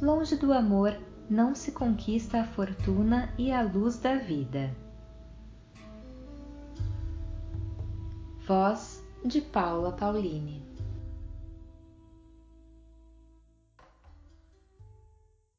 longe 0.01 0.37
do 0.37 0.53
amor 0.53 0.97
não 1.29 1.53
se 1.53 1.73
conquista 1.73 2.39
a 2.39 2.45
fortuna 2.45 3.29
e 3.37 3.51
a 3.51 3.61
luz 3.61 3.99
da 3.99 4.15
vida. 4.15 4.73
Voz 8.47 8.98
de 9.23 9.41
Paula 9.41 9.91
Pauline 9.91 10.68